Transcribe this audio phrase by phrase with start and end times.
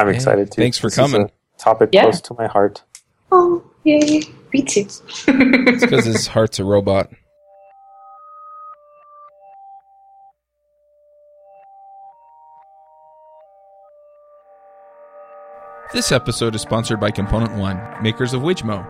[0.00, 0.62] I'm excited too.
[0.62, 1.22] Thanks for This is coming.
[1.26, 2.02] a topic Yeah.
[2.04, 2.82] close to my heart.
[3.32, 4.22] Oh, yay.
[4.52, 4.80] Me too.
[5.28, 7.10] It's because his heart's a robot.
[15.92, 18.86] This episode is sponsored by Component One, makers of Wijmo.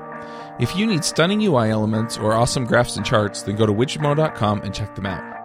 [0.61, 4.61] If you need stunning UI elements or awesome graphs and charts, then go to wijmo.com
[4.63, 5.40] and check them out.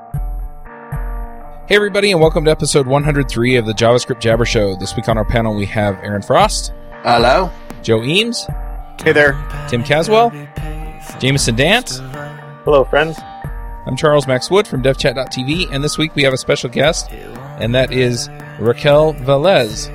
[1.68, 4.76] Hey, everybody, and welcome to episode 103 of the JavaScript Jabber Show.
[4.76, 6.74] This week on our panel, we have Aaron Frost,
[7.04, 7.50] Hello.
[7.82, 8.46] Joe Eames,
[9.04, 9.34] Hey there.
[9.68, 10.30] Tim Caswell,
[11.20, 11.98] Jameson Dance,
[12.66, 13.18] Hello, friends.
[13.88, 17.74] I'm Charles Max Wood from DevChat.tv, and this week we have a special guest, and
[17.74, 18.30] that is
[18.60, 19.88] Raquel Velez.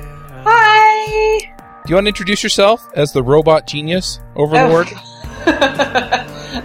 [0.43, 1.39] Hi.
[1.39, 6.20] Do you want to introduce yourself as the robot genius over the Oh.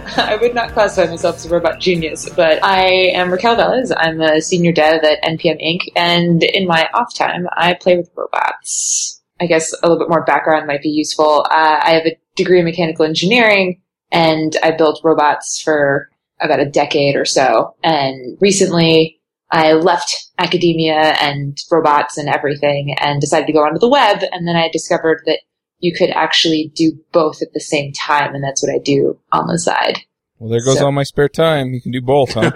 [0.15, 3.91] I would not classify myself as a robot genius, but I am Raquel Velez.
[3.95, 5.81] I'm a senior dev at NPM Inc.
[5.95, 9.21] And in my off time, I play with robots.
[9.41, 11.45] I guess a little bit more background might be useful.
[11.49, 16.69] Uh, I have a degree in mechanical engineering, and I built robots for about a
[16.69, 17.75] decade or so.
[17.83, 19.19] And recently,
[19.51, 24.23] I left academia and robots and everything, and decided to go onto the web.
[24.31, 25.39] And then I discovered that
[25.79, 29.47] you could actually do both at the same time, and that's what I do on
[29.47, 29.99] the side.
[30.39, 31.73] Well, there goes So- all my spare time.
[31.73, 32.51] You can do both, huh?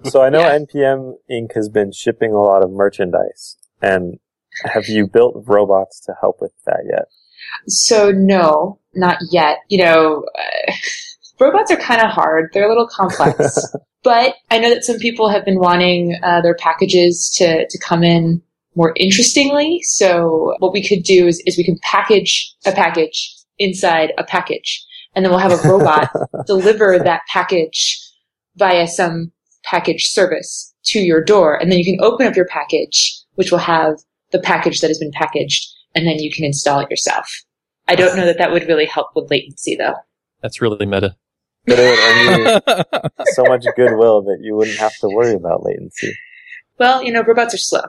[0.04, 0.58] So I know Yeah.
[0.58, 1.54] NPM Inc.
[1.54, 4.18] has been shipping a lot of merchandise, and
[4.64, 7.06] have you built robots to help with that yet?
[7.66, 9.58] So no, not yet.
[9.68, 10.72] You know, uh,
[11.40, 12.50] robots are kind of hard.
[12.52, 13.58] They're a little complex.
[14.02, 18.02] but I know that some people have been wanting uh, their packages to, to come
[18.02, 18.42] in
[18.76, 19.80] more interestingly.
[19.82, 24.84] So what we could do is, is we can package a package inside a package.
[25.14, 26.10] And then we'll have a robot
[26.46, 27.98] deliver that package
[28.56, 29.32] via some
[29.64, 31.56] package service to your door.
[31.56, 33.96] And then you can open up your package, which will have
[34.32, 37.26] the package that has been packaged, and then you can install it yourself.
[37.88, 39.94] I don't know that that would really help with latency though.
[40.42, 41.16] That's really meta.
[41.64, 45.64] But it would earn you so much goodwill that you wouldn't have to worry about
[45.64, 46.12] latency.
[46.78, 47.82] Well, you know, robots are slow.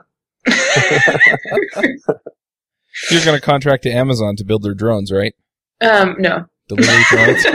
[3.10, 5.34] You're going to contract to Amazon to build their drones, right?
[5.80, 6.44] um, no.
[6.68, 7.42] Delivery drones.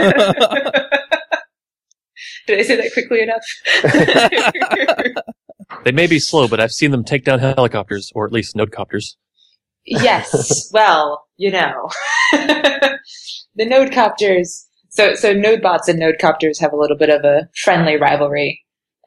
[2.46, 3.44] Did I say that quickly enough?
[5.84, 9.16] They may be slow, but I've seen them take down helicopters, or at least nodecopters.
[9.84, 10.70] yes.
[10.72, 11.90] Well, you know,
[12.32, 12.98] the
[13.58, 14.66] nodecopters.
[14.90, 18.62] So, so nodebots and nodecopters have a little bit of a friendly rivalry.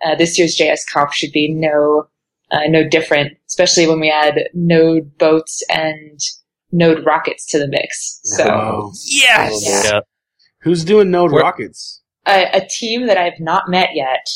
[0.05, 2.07] Uh, this year's JS Conf should be no,
[2.51, 6.19] uh, no different, especially when we add node boats and
[6.71, 8.19] node rockets to the mix.
[8.23, 8.91] So, Oh.
[9.05, 9.63] yes!
[9.65, 9.83] Yeah.
[9.83, 9.99] Yeah.
[10.61, 12.01] Who's doing node Where- rockets?
[12.25, 14.27] a, a team that I've not met yet.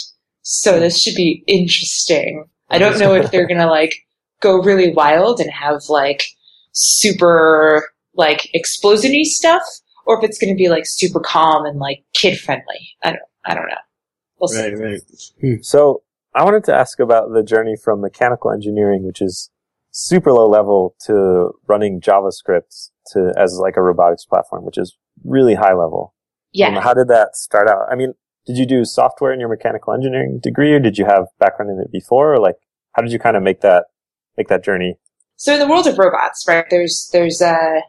[0.44, 2.45] So this should be interesting.
[2.69, 3.94] I don't know if they're gonna like
[4.41, 6.23] go really wild and have like
[6.91, 9.61] super like explosiony stuff,
[10.05, 12.95] or if it's gonna be like super calm and like kid friendly.
[13.03, 13.21] I don't.
[13.45, 13.75] I don't know.
[14.39, 14.71] We'll see.
[14.73, 15.00] Right,
[15.44, 15.66] right.
[15.66, 16.03] So
[16.34, 19.50] I wanted to ask about the journey from mechanical engineering, which is
[19.92, 25.56] super low level, to running JavaScript to as like a robotics platform, which is really
[25.56, 26.14] high level.
[26.14, 26.19] Um,
[26.53, 26.81] Yeah.
[26.81, 27.88] how did that start out?
[27.92, 28.14] I mean,
[28.46, 31.80] did you do software in your mechanical engineering degree, or did you have background in
[31.80, 32.56] it before, or like
[32.94, 33.86] how did you kind of make that
[34.38, 34.98] make that journey?
[35.36, 36.66] So in the world of robots, right?
[36.69, 37.81] There's there's a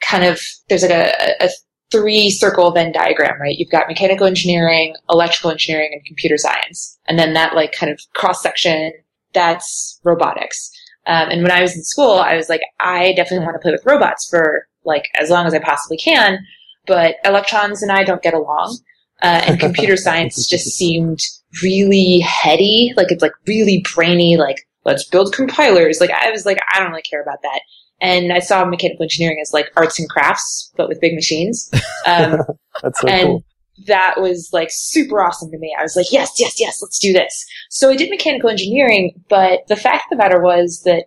[0.00, 1.48] kind of there's like a, a
[1.90, 3.56] three circle Venn diagram, right?
[3.56, 8.00] You've got mechanical engineering, electrical engineering, and computer science, and then that like kind of
[8.14, 8.92] cross section
[9.32, 10.70] that's robotics.
[11.06, 13.72] Um, and when I was in school, I was like, I definitely want to play
[13.72, 16.38] with robots for like as long as I possibly can,
[16.86, 18.78] but electrons and I don't get along.
[19.22, 21.20] Uh, and computer science just seemed
[21.62, 26.00] really heady, like it's like really brainy, like let's build compilers.
[26.00, 27.60] Like I was like, I don't really care about that.
[28.00, 31.70] And I saw mechanical engineering as like arts and crafts, but with big machines.
[32.06, 32.38] Um,
[32.82, 33.44] That's so and cool.
[33.86, 35.74] that was like super awesome to me.
[35.76, 37.44] I was like, yes, yes, yes, let's do this.
[37.70, 41.06] So I did mechanical engineering, but the fact of the matter was that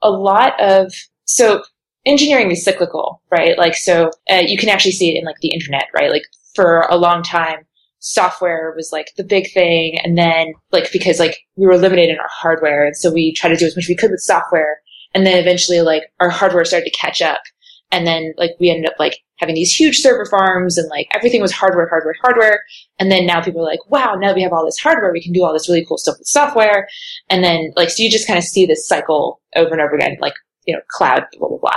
[0.00, 0.92] a lot of,
[1.24, 1.64] so
[2.06, 3.58] engineering is cyclical, right?
[3.58, 6.10] Like, so uh, you can actually see it in like the internet, right?
[6.10, 6.22] Like
[6.54, 7.66] for a long time,
[8.00, 9.98] software was like the big thing.
[10.02, 12.86] And then like, because like we were limited in our hardware.
[12.86, 14.80] And so we tried to do as much as we could with software.
[15.14, 17.40] And then eventually like our hardware started to catch up.
[17.90, 21.40] And then like we ended up like having these huge server farms and like everything
[21.40, 22.62] was hardware, hardware, hardware.
[22.98, 25.32] And then now people are like, wow, now we have all this hardware, we can
[25.32, 26.86] do all this really cool stuff with software.
[27.30, 30.16] And then like, so you just kind of see this cycle over and over again,
[30.20, 30.34] like,
[30.66, 31.72] you know, cloud, blah, blah, blah.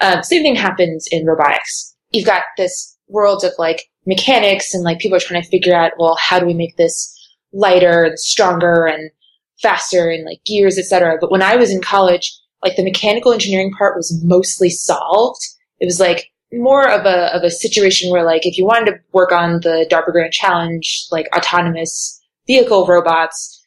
[0.00, 1.94] Um, same thing happens in robotics.
[2.12, 5.92] You've got this world of like mechanics and like people are trying to figure out,
[5.98, 7.14] well, how do we make this
[7.52, 9.10] lighter and stronger and
[9.60, 11.18] faster and like gears, etc.
[11.20, 12.32] But when I was in college,
[12.62, 15.40] like the mechanical engineering part was mostly solved.
[15.80, 18.98] It was like more of a of a situation where like if you wanted to
[19.12, 23.64] work on the DARPA Grand Challenge, like autonomous vehicle robots,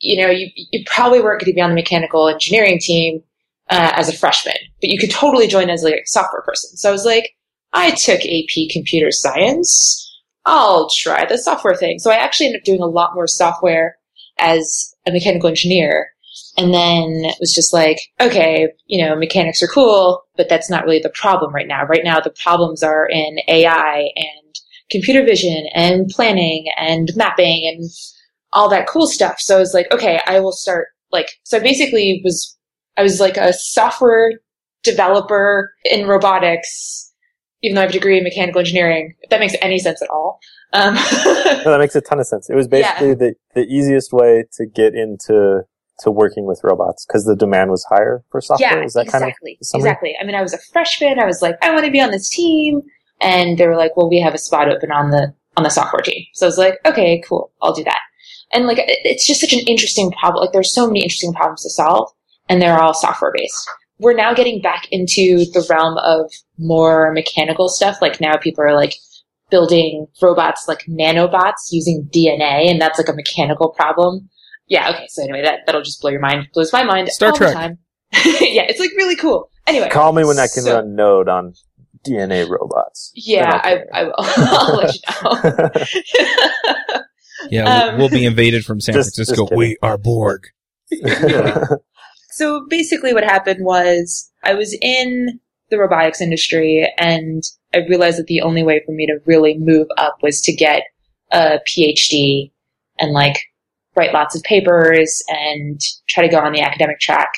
[0.00, 3.22] you know, you you probably weren't going to be on the mechanical engineering team
[3.70, 6.76] uh, as a freshman, but you could totally join as like a software person.
[6.76, 7.34] So I was like,
[7.72, 10.04] I took AP computer science.
[10.46, 11.98] I'll try the software thing.
[11.98, 13.98] So I actually ended up doing a lot more software
[14.38, 16.10] as a mechanical engineer.
[16.58, 20.84] And then it was just like, okay, you know, mechanics are cool, but that's not
[20.84, 21.84] really the problem right now.
[21.84, 24.54] Right now, the problems are in AI and
[24.90, 27.88] computer vision and planning and mapping and
[28.52, 29.38] all that cool stuff.
[29.38, 32.58] So I was like, okay, I will start like, so I basically was,
[32.96, 34.32] I was like a software
[34.82, 37.12] developer in robotics,
[37.62, 40.10] even though I have a degree in mechanical engineering, if that makes any sense at
[40.10, 40.40] all.
[40.72, 40.94] Um,
[41.24, 42.50] no, that makes a ton of sense.
[42.50, 43.14] It was basically Yeah.
[43.14, 45.62] the, the easiest way to get into
[46.00, 48.78] to working with robots because the demand was higher for software.
[48.78, 50.16] yeah, Is that kind of exactly, exactly.
[50.20, 51.18] I mean, I was a freshman.
[51.18, 52.82] I was like, I want to be on this team,
[53.20, 56.02] and they were like, well, we have a spot open on the on the software
[56.02, 56.24] team.
[56.34, 57.98] So I was like, okay, cool, I'll do that.
[58.52, 60.42] And like, it's just such an interesting problem.
[60.42, 62.10] Like, there's so many interesting problems to solve,
[62.48, 63.68] and they're all software based.
[63.98, 68.00] We're now getting back into the realm of more mechanical stuff.
[68.00, 68.94] Like now, people are like
[69.50, 74.28] building robots like nanobots using DNA, and that's like a mechanical problem.
[74.68, 75.06] Yeah, okay.
[75.08, 76.48] So anyway, that that'll just blow your mind.
[76.54, 77.50] Blows my mind Star all Trek.
[77.50, 77.78] the time.
[78.12, 79.50] yeah, it's like really cool.
[79.66, 81.54] Anyway, Call me when I can so- run Node on
[82.06, 83.10] DNA robots.
[83.14, 84.14] Yeah, I, I will.
[84.18, 87.02] I'll let you know.
[87.50, 89.44] Yeah, Um, we'll, we'll be invaded from San Just- Francisco.
[89.46, 90.42] just we are Borg.
[92.32, 95.38] so basically, what happened was I was in
[95.70, 97.42] the robotics industry, and
[97.74, 100.82] I realized that the only way for me to really move up was to get
[101.30, 102.50] a PhD
[102.98, 103.38] and like
[103.98, 107.30] write lots of papers and try to go on the academic track.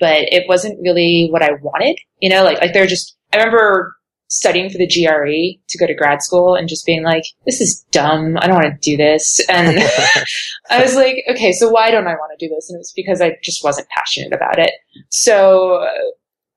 [0.00, 2.42] But it wasn't really what I wanted, you know.
[2.44, 3.16] Like, like they're just.
[3.32, 3.94] I remember
[4.28, 7.84] studying for the GRE to go to grad school and just being like, this is
[7.92, 8.36] dumb.
[8.38, 9.40] I don't want to do this.
[9.48, 9.78] And
[10.70, 12.68] I was like, okay, so why don't I want to do this?
[12.68, 14.72] And it was because I just wasn't passionate about it.
[15.10, 15.86] So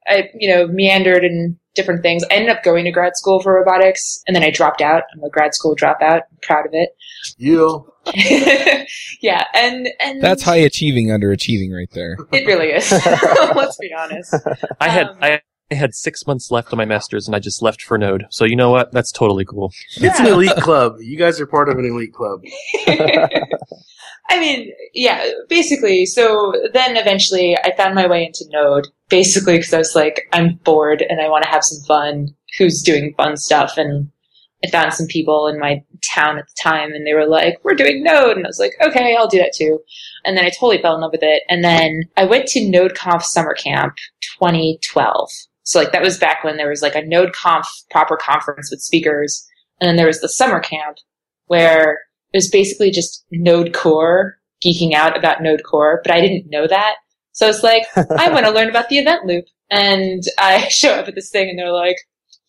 [0.08, 2.24] I, you know, meandered in different things.
[2.30, 5.04] I ended up going to grad school for robotics and then I dropped out.
[5.14, 6.22] I'm a grad school dropout.
[6.30, 6.90] I'm proud of it.
[7.38, 7.92] You.
[9.22, 9.46] yeah.
[9.54, 12.18] And, and That's high achieving underachieving right there.
[12.32, 12.92] it really is.
[13.56, 14.36] Let's be honest.
[14.82, 17.62] I had Um, I, I had six months left on my master's, and I just
[17.62, 18.26] left for Node.
[18.30, 18.94] So you know what?
[18.94, 19.74] That's totally cool.
[19.98, 20.96] It's an elite club.
[21.02, 22.42] You guys are part of an elite club.
[24.30, 26.06] I mean, yeah, basically.
[26.06, 30.56] So then eventually I found my way into Node, basically because I was like, I'm
[30.64, 32.30] bored and I want to have some fun.
[32.58, 33.78] Who's doing fun stuff?
[33.78, 34.10] And
[34.66, 35.84] I found some people in my
[36.14, 38.38] town at the time and they were like, we're doing Node.
[38.38, 39.80] And I was like, okay, I'll do that too.
[40.26, 41.44] And then I totally fell in love with it.
[41.48, 43.96] And then I went to NodeConf summer camp
[44.40, 45.30] 2012.
[45.64, 49.48] So like that was back when there was like a NodeConf proper conference with speakers.
[49.80, 50.98] And then there was the summer camp
[51.46, 52.00] where
[52.34, 56.68] it was basically just Node Core geeking out about Node Core, but I didn't know
[56.68, 56.96] that.
[57.32, 57.84] So it's like,
[58.18, 59.46] I want to learn about the event loop.
[59.70, 61.98] And I show up at this thing and they're like,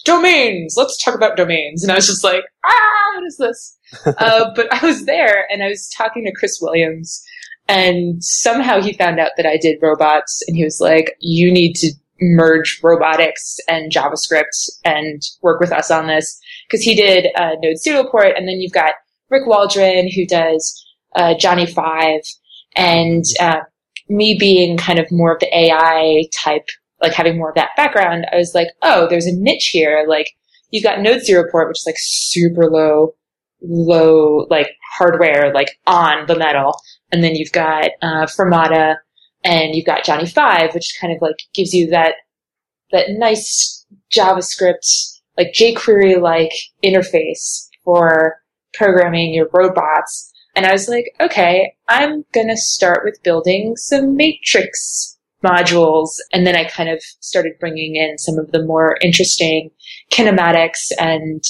[0.05, 1.83] domains, let's talk about domains.
[1.83, 3.79] And I was just like, ah, what is this?
[4.07, 7.23] uh, but I was there and I was talking to Chris Williams
[7.69, 11.75] and somehow he found out that I did robots and he was like, you need
[11.75, 16.41] to merge robotics and JavaScript and work with us on this.
[16.71, 18.95] Cause he did uh, Node Serial Port and then you've got
[19.31, 22.23] Rick Waldron who does uh, Johnny Five
[22.77, 23.61] and uh,
[24.09, 26.69] me being kind of more of the AI type,
[27.01, 30.05] like having more of that background, I was like, oh, there's a niche here.
[30.09, 30.29] Like
[30.71, 33.15] you've got Node Serial Port, which is like super low,
[33.61, 36.79] low, like hardware, like on the metal.
[37.13, 38.97] And then you've got, uh, Firmata
[39.45, 42.15] and you've got Johnny Five, which kind of like gives you that,
[42.93, 46.53] that nice JavaScript, like jQuery like
[46.85, 48.37] interface for
[48.79, 50.33] programming your robots.
[50.57, 56.09] And I was like, okay, I'm gonna start with building some matrix modules.
[56.33, 59.71] And then I kind of started bringing in some of the more interesting
[60.11, 61.43] kinematics and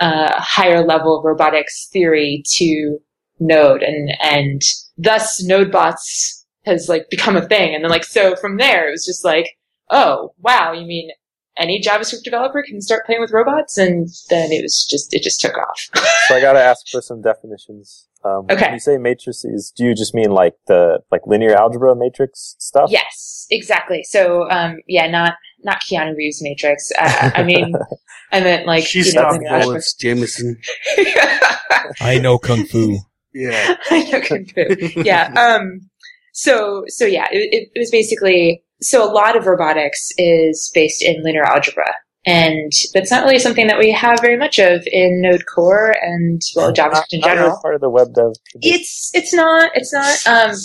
[0.00, 2.98] uh, higher level robotics theory to
[3.38, 4.62] Node, and and
[4.96, 7.74] thus NodeBots has like become a thing.
[7.74, 9.58] And then like so from there, it was just like,
[9.90, 11.10] oh wow, you mean
[11.58, 13.78] any JavaScript developer can start playing with robots?
[13.78, 15.88] And then it was just it just took off.
[16.28, 18.08] so I gotta ask for some definitions.
[18.24, 18.64] Um, Okay.
[18.64, 22.90] When you say matrices, do you just mean like the like linear algebra matrix stuff?
[22.90, 24.02] Yes, exactly.
[24.02, 26.90] So, um, yeah, not not Keanu Reeves Matrix.
[26.98, 27.72] Uh, I mean,
[28.32, 30.58] I meant like She you know, stopped linear bullets, Jameson.
[32.00, 32.98] I know kung fu.
[33.36, 33.76] Yeah.
[33.90, 35.02] I know Kung Fu.
[35.02, 35.30] Yeah.
[35.36, 35.90] Um.
[36.32, 41.02] So so yeah, it, it, it was basically so a lot of robotics is based
[41.02, 41.94] in linear algebra.
[42.26, 46.42] And that's not really something that we have very much of in Node Core and
[46.56, 47.58] well JavaScript in Not general.
[47.62, 48.32] part of the web dev.
[48.54, 50.26] It's it's not it's not.
[50.26, 50.56] Um,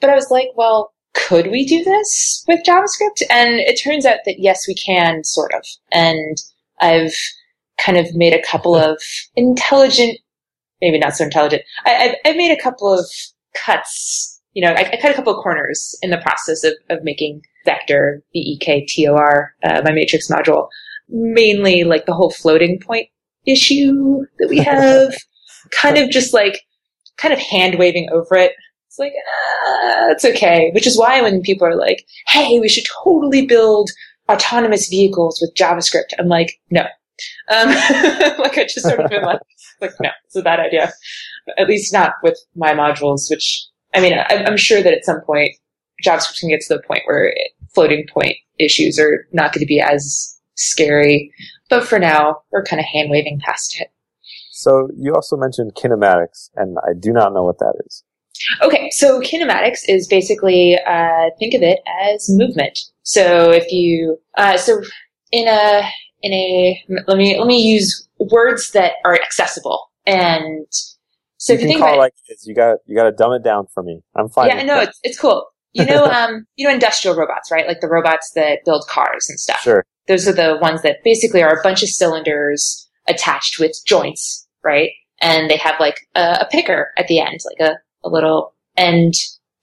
[0.00, 3.22] but I was like, well, could we do this with JavaScript?
[3.28, 5.64] And it turns out that yes, we can, sort of.
[5.92, 6.36] And
[6.80, 7.14] I've
[7.84, 9.02] kind of made a couple of
[9.34, 10.18] intelligent,
[10.80, 11.62] maybe not so intelligent.
[11.84, 13.04] I, I've, I've made a couple of
[13.56, 14.40] cuts.
[14.52, 17.42] You know, I, I cut a couple of corners in the process of, of making
[17.66, 20.68] Vektor, V-E-K-T-O-R, uh, my matrix module.
[21.08, 23.08] Mainly like the whole floating point
[23.46, 25.14] issue that we have.
[25.72, 26.60] kind of just like,
[27.16, 28.52] kind of hand waving over it.
[28.86, 30.70] It's like, ah, it's okay.
[30.74, 33.90] Which is why when people are like, hey, we should totally build
[34.30, 36.82] autonomous vehicles with JavaScript, I'm like, no.
[37.48, 37.68] Um,
[38.38, 39.40] like I just sort of been like,
[39.80, 40.92] like, no, it's a bad idea.
[41.58, 45.20] At least not with my modules, which, I mean, I, I'm sure that at some
[45.22, 45.50] point
[46.04, 49.66] JavaScript can get to the point where it, floating point issues are not going to
[49.66, 51.32] be as scary.
[51.68, 53.88] But for now, we're kind of hand waving past it.
[54.52, 58.04] So you also mentioned kinematics, and I do not know what that is.
[58.62, 62.78] Okay, so kinematics is basically uh, think of it as movement.
[63.02, 64.82] So if you uh, so
[65.32, 65.88] in a
[66.22, 70.66] in a let me let me use words that are accessible and
[71.38, 72.46] so you if you think call about it like it is.
[72.46, 74.02] You got you got to dumb it down for me.
[74.14, 74.48] I'm fine.
[74.48, 74.88] yeah, no, that.
[74.88, 75.46] it's it's cool.
[75.72, 77.66] You know, um, you know, industrial robots, right?
[77.66, 79.60] Like the robots that build cars and stuff.
[79.60, 79.84] Sure.
[80.08, 84.90] Those are the ones that basically are a bunch of cylinders attached with joints, right?
[85.20, 89.14] And they have like a, a picker at the end, like a, a little end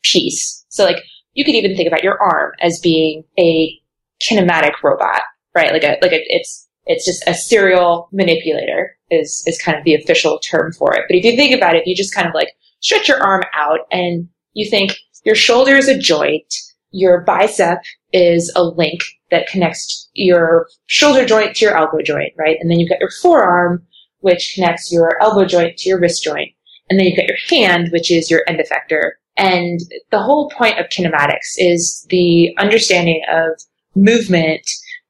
[0.03, 0.65] piece.
[0.69, 3.77] So like you could even think about your arm as being a
[4.21, 5.21] kinematic robot,
[5.55, 5.71] right?
[5.71, 9.95] Like a like a, it's it's just a serial manipulator is is kind of the
[9.95, 11.03] official term for it.
[11.07, 13.43] But if you think about it, if you just kind of like stretch your arm
[13.53, 14.93] out and you think
[15.27, 16.55] your shoulder is a joint,
[16.91, 17.79] your bicep
[18.13, 22.55] is a link that connects your shoulder joint to your elbow joint, right?
[22.61, 23.85] And then you've got your forearm,
[24.21, 26.53] which connects your elbow joint to your wrist joint.
[26.89, 29.11] And then you've got your hand, which is your end effector.
[29.35, 29.81] And
[30.11, 33.61] the whole point of kinematics is the understanding of
[33.95, 34.65] movement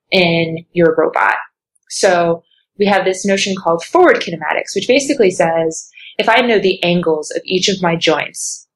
[0.10, 1.36] in your robot.
[1.90, 2.44] So
[2.80, 7.30] we have this notion called forward kinematics, which basically says if I know the angles
[7.36, 8.67] of each of my joints,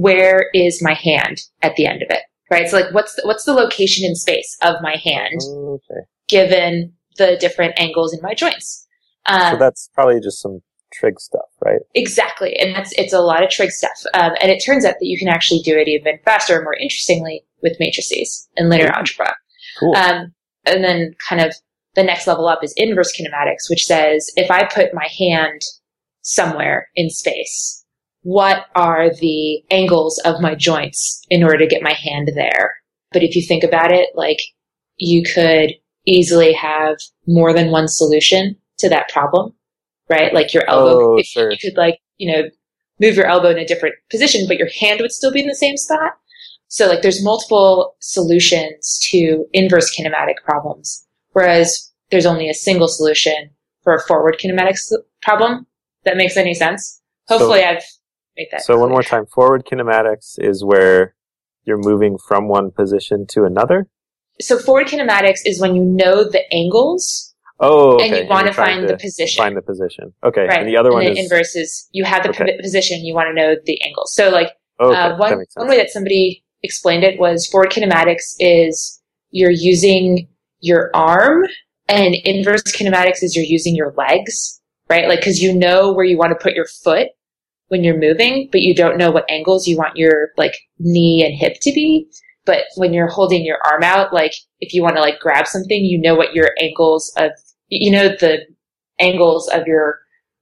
[0.00, 2.22] where is my hand at the end of it?
[2.50, 2.68] Right?
[2.68, 6.00] So like what's the, what's the location in space of my hand Okay.
[6.28, 8.86] given the different angles in my joints?
[9.26, 10.60] Um, So that's probably just some
[10.92, 11.80] trig stuff, right?
[11.94, 13.98] Exactly, and that's it's a lot of trig stuff.
[14.14, 16.74] Um, and it turns out that you can actually do it even faster and more
[16.74, 19.34] interestingly with matrices and linear algebra.
[19.80, 19.96] Cool.
[19.96, 20.32] Um,
[20.64, 21.54] and then kind of
[21.96, 25.62] the next level up is inverse kinematics, which says if I put my hand
[26.22, 27.84] somewhere in space,
[28.26, 32.74] what are the angles of my joints in order to get my hand there?
[33.12, 34.40] But if you think about it, like
[34.96, 35.70] you could
[36.06, 36.96] easily have
[37.28, 39.52] more than one solution to that problem,
[40.10, 40.34] right?
[40.34, 41.52] Like your elbow, Oh, if sure.
[41.52, 42.42] you could like, you know,
[43.00, 45.54] move your elbow in a different position, but your hand would still be in the
[45.54, 46.14] same spot.
[46.66, 53.50] So like there's multiple solutions to inverse kinematic problems, whereas there's only a single solution
[53.84, 54.92] for a forward kinematics
[55.22, 55.64] problem.
[56.04, 57.00] That makes any sense?
[57.28, 57.82] Hopefully I've made that.
[58.58, 61.14] So one more time, forward kinematics is where
[61.64, 63.88] you're moving from one position to another.
[64.40, 68.08] So forward kinematics is when you know the angles Oh, okay.
[68.08, 69.42] and you want to find the position.
[69.42, 70.12] Find the position.
[70.22, 70.46] Okay.
[70.46, 70.60] right.
[70.60, 72.58] And the other one and is inverse is you have the Okay.
[72.60, 74.14] position, you want to know the angles.
[74.14, 74.94] So like okay.
[74.94, 79.00] Uh, one, one way that somebody explained it was forward kinematics is
[79.30, 80.28] you're using
[80.60, 81.46] your arm
[81.88, 85.08] and inverse kinematics is you're using your legs, right?
[85.08, 87.08] Like, cause you know where you want to put your foot
[87.68, 91.34] when you're moving, but you don't know what angles you want your like knee and
[91.34, 92.08] hip to be.
[92.44, 95.84] But when you're holding your arm out, like if you want to like grab something,
[95.84, 97.32] you know what your angles of,
[97.68, 98.46] you know, the
[99.00, 99.98] angles of your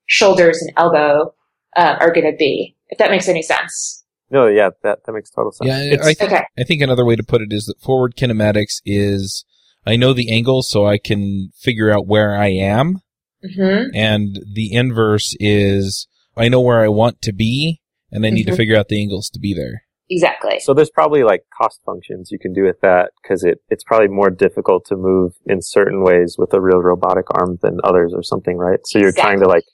[0.06, 1.34] shoulders and elbow
[1.76, 4.04] uh, are going to be, if that makes any sense.
[4.30, 5.68] No, yeah, that that makes total sense.
[5.68, 6.44] Yeah, I think Okay.
[6.58, 9.44] I think another way to put it is that forward kinematics is
[9.86, 13.00] I know the angle so I can figure out where I am,
[13.42, 18.44] hmm and the inverse is I know where I want to be, and I need
[18.46, 18.56] to Mhm.
[18.56, 19.82] figure out the angles to be there.
[20.10, 20.60] Exactly.
[20.60, 24.08] So there's probably like cost functions you can do with that because it, it's probably
[24.08, 28.22] more difficult to move in certain ways with a real robotic arm than others or
[28.22, 28.80] something, right?
[28.84, 29.64] So you're trying to like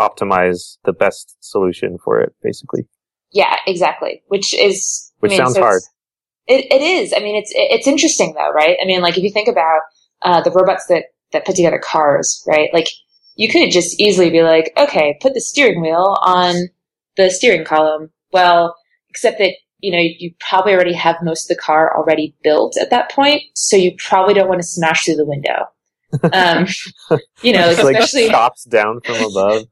[0.00, 2.86] optimize the best solution for it, basically.
[3.32, 4.22] Yeah, exactly.
[4.28, 5.82] Which is Which I mean, sounds so hard.
[6.46, 7.12] It, it is.
[7.14, 8.78] I mean, it's it's interesting though, right?
[8.80, 9.80] I mean, like if you think about
[10.22, 12.70] uh, the robots that that put together cars, right?
[12.72, 12.88] Like
[13.36, 16.68] you could just easily be like, okay, put the steering wheel on
[17.16, 18.10] the steering column.
[18.32, 18.76] Well,
[19.08, 22.90] except that you know, you probably already have most of the car already built at
[22.90, 25.66] that point, so you probably don't want to smash through the window.
[26.32, 26.66] Um,
[27.42, 29.64] you know, It's like especially chops down from above.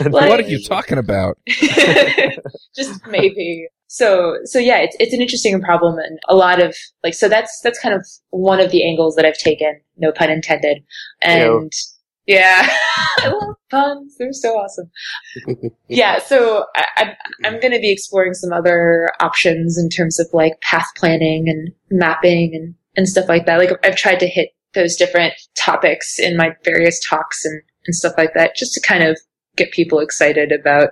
[0.00, 1.38] Like- what are you talking about?
[2.76, 3.68] just maybe.
[3.86, 6.74] So, so yeah, it's, it's an interesting problem and a lot of,
[7.04, 10.30] like, so that's, that's kind of one of the angles that I've taken, no pun
[10.30, 10.82] intended.
[11.20, 11.70] And
[12.26, 12.68] yeah,
[13.18, 14.16] I love puns.
[14.18, 14.90] They're so awesome.
[15.88, 16.20] Yeah.
[16.20, 17.08] So I, I'm,
[17.44, 21.70] I'm going to be exploring some other options in terms of like path planning and
[21.90, 23.58] mapping and, and stuff like that.
[23.58, 28.14] Like I've tried to hit those different topics in my various talks and, and stuff
[28.16, 29.18] like that just to kind of
[29.56, 30.90] get people excited about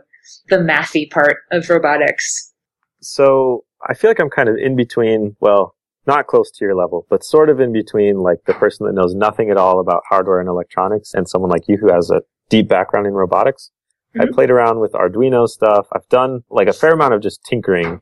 [0.50, 2.52] the mathy part of robotics.
[3.00, 5.74] So I feel like I'm kind of in between, well,
[6.06, 9.14] not close to your level, but sort of in between like the person that knows
[9.14, 12.68] nothing at all about hardware and electronics and someone like you who has a deep
[12.68, 13.70] background in robotics.
[14.18, 14.32] I Mhm.
[14.32, 15.86] played around with Arduino stuff.
[15.92, 18.00] I've done like a fair amount of just tinkering,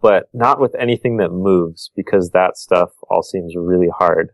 [0.00, 4.28] but not with anything that moves because that stuff all seems really hard.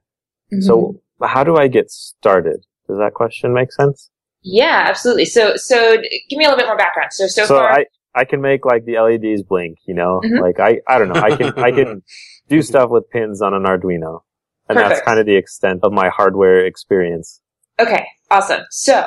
[0.52, 0.60] Mm-hmm.
[0.60, 2.64] So how do I get started?
[2.86, 4.10] Does that question make sense?
[4.40, 5.24] yeah, absolutely.
[5.24, 5.96] So, so
[6.30, 7.12] give me a little bit more background.
[7.12, 10.40] So, so, so far, I, I can make like the LEDs blink, you know, Mhm.
[10.40, 12.02] like I, I don't know, I can, I can
[12.48, 12.62] do mm-hmm.
[12.62, 14.20] stuff with pins on an Arduino.
[14.68, 17.40] And that's kind of the extent of my hardware experience.
[17.80, 18.62] Okay, awesome.
[18.70, 19.06] So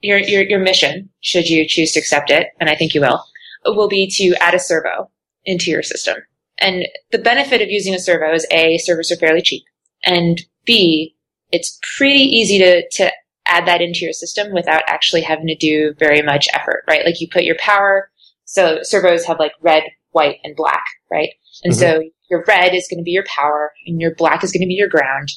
[0.00, 3.22] your your your mission, should you choose to accept it, and I think you will,
[3.66, 5.10] will be to add a servo
[5.44, 6.16] into your system.
[6.58, 9.64] And the benefit of using a servo is a servos are fairly cheap,
[10.04, 11.14] and b
[11.50, 13.12] it's pretty easy to to
[13.46, 17.04] add that into your system without actually having to do very much effort, right?
[17.04, 18.10] Like you put your power.
[18.44, 19.82] So servos have like red,
[20.12, 21.30] white, and black, right?
[21.64, 21.80] And mm-hmm.
[21.80, 24.66] so your red is going to be your power, and your black is going to
[24.66, 25.28] be your ground,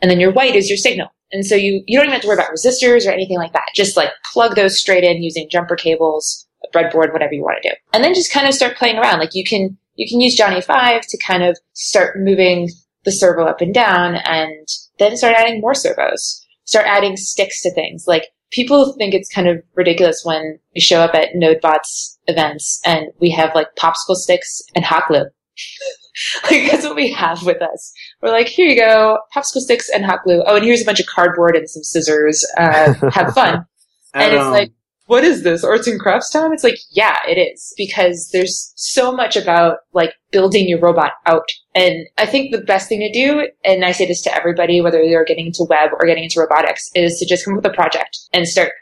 [0.00, 1.08] and then your white is your signal.
[1.32, 3.66] And so you, you don't even have to worry about resistors or anything like that.
[3.74, 7.70] Just like plug those straight in using jumper cables, a breadboard, whatever you want to
[7.70, 7.74] do.
[7.92, 9.18] And then just kind of start playing around.
[9.18, 12.70] Like you can, you can use Johnny 5 to kind of start moving
[13.04, 14.68] the servo up and down and
[15.00, 16.40] then start adding more servos.
[16.66, 18.04] Start adding sticks to things.
[18.06, 23.08] Like people think it's kind of ridiculous when we show up at NodeBots events and
[23.20, 25.24] we have like popsicle sticks and hot glue.
[26.50, 27.92] like that's what we have with us.
[28.22, 30.42] We're like, here you go, popsicle sticks and hot glue.
[30.46, 32.46] Oh, and here's a bunch of cardboard and some scissors.
[32.56, 33.66] Uh, have fun.
[34.14, 34.72] and it's like,
[35.06, 35.64] what is this?
[35.64, 36.52] Arts and crafts time?
[36.52, 37.74] It's like, yeah, it is.
[37.76, 41.48] Because there's so much about like building your robot out.
[41.74, 45.02] And I think the best thing to do, and I say this to everybody, whether
[45.02, 47.74] you're getting into web or getting into robotics, is to just come up with a
[47.74, 48.72] project and start,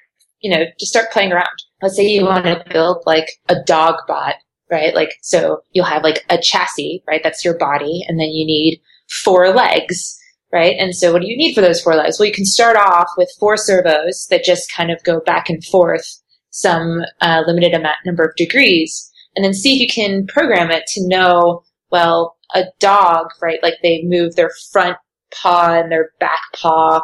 [0.41, 1.49] you know, just start playing around.
[1.81, 4.37] Let's say you want to build like a dog bot,
[4.73, 4.95] right?
[4.95, 7.21] Like, so you'll have like a chassis, right?
[7.23, 8.03] That's your body.
[8.09, 8.81] And then you need
[9.23, 10.19] four legs
[10.53, 10.77] right?
[10.79, 12.19] And so what do you need for those four legs?
[12.19, 15.65] Well, you can start off with four servos that just kind of go back and
[15.65, 16.07] forth
[16.51, 20.87] some uh, limited amount number of degrees, and then see if you can program it
[20.89, 23.63] to know, well, a dog, right?
[23.63, 24.99] Like they move their front
[25.35, 27.01] paw and their back paw,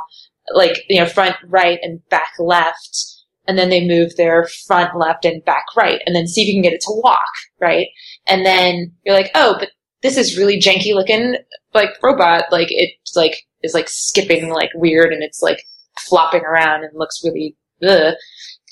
[0.55, 3.18] like, you know, front right and back left.
[3.49, 6.55] And then they move their front left and back right, and then see if you
[6.55, 7.89] can get it to walk, right?
[8.29, 9.71] And then you're like, oh, but
[10.03, 11.37] this is really janky looking
[11.75, 15.65] like robot, like it's like is like skipping like weird and it's like
[15.99, 18.15] flopping around and looks really ugh.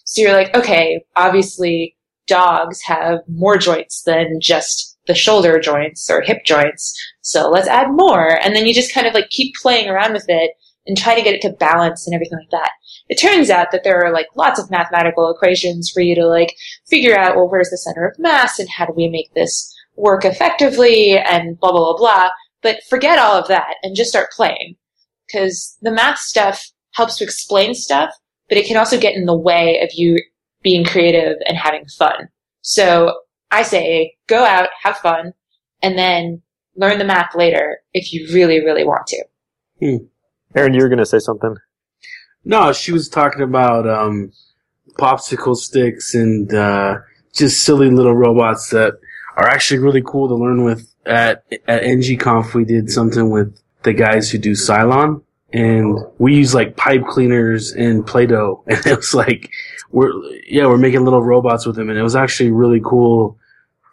[0.04, 6.20] So you're like, okay, obviously dogs have more joints than just the shoulder joints or
[6.20, 6.94] hip joints.
[7.22, 8.38] So let's add more.
[8.42, 10.52] And then you just kind of like keep playing around with it
[10.86, 12.70] and try to get it to balance and everything like that.
[13.08, 16.56] It turns out that there are like lots of mathematical equations for you to like
[16.88, 20.24] figure out, well, where's the center of mass and how do we make this work
[20.24, 22.30] effectively and blah, blah, blah, blah.
[22.62, 24.76] But forget all of that and just start playing.
[25.32, 28.10] Cause the math stuff helps to explain stuff,
[28.48, 30.18] but it can also get in the way of you
[30.62, 32.28] being creative and having fun.
[32.62, 35.32] So I say go out, have fun,
[35.82, 36.42] and then
[36.76, 39.24] learn the math later if you really, really want to.
[39.80, 39.96] Hmm.
[40.54, 41.56] Aaron, you were going to say something?
[42.46, 44.32] No, she was talking about um,
[44.92, 46.98] popsicle sticks and uh,
[47.32, 48.94] just silly little robots that
[49.36, 50.88] are actually really cool to learn with.
[51.04, 56.54] At at NGConf, we did something with the guys who do Cylon, and we use
[56.54, 59.50] like pipe cleaners and Play-Doh, and it was like
[59.90, 60.12] we're
[60.48, 63.36] yeah we're making little robots with them, and it was actually really cool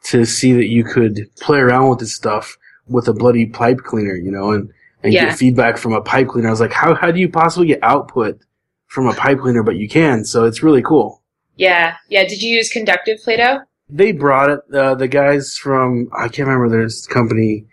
[0.04, 2.56] to see that you could play around with this stuff
[2.88, 4.72] with a bloody pipe cleaner, you know, and
[5.04, 5.26] and Yeah.
[5.26, 6.48] get feedback from a pipe cleaner.
[6.48, 8.40] I was like, how how do you possibly get output
[8.88, 9.64] from a pipe cleaner?
[9.64, 11.22] But you can, so it's really cool.
[11.56, 12.24] Yeah, yeah.
[12.28, 13.60] Did you use conductive Play-Doh?
[13.90, 14.60] They brought it.
[14.74, 17.66] Uh, the guys from I can't remember their company,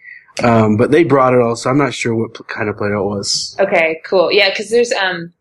[0.43, 1.71] um, but they brought it also.
[1.71, 3.57] I'm not sure what p- kind of Play-Doh it was.
[3.59, 4.31] Okay, cool.
[4.31, 5.33] Yeah, because there's um,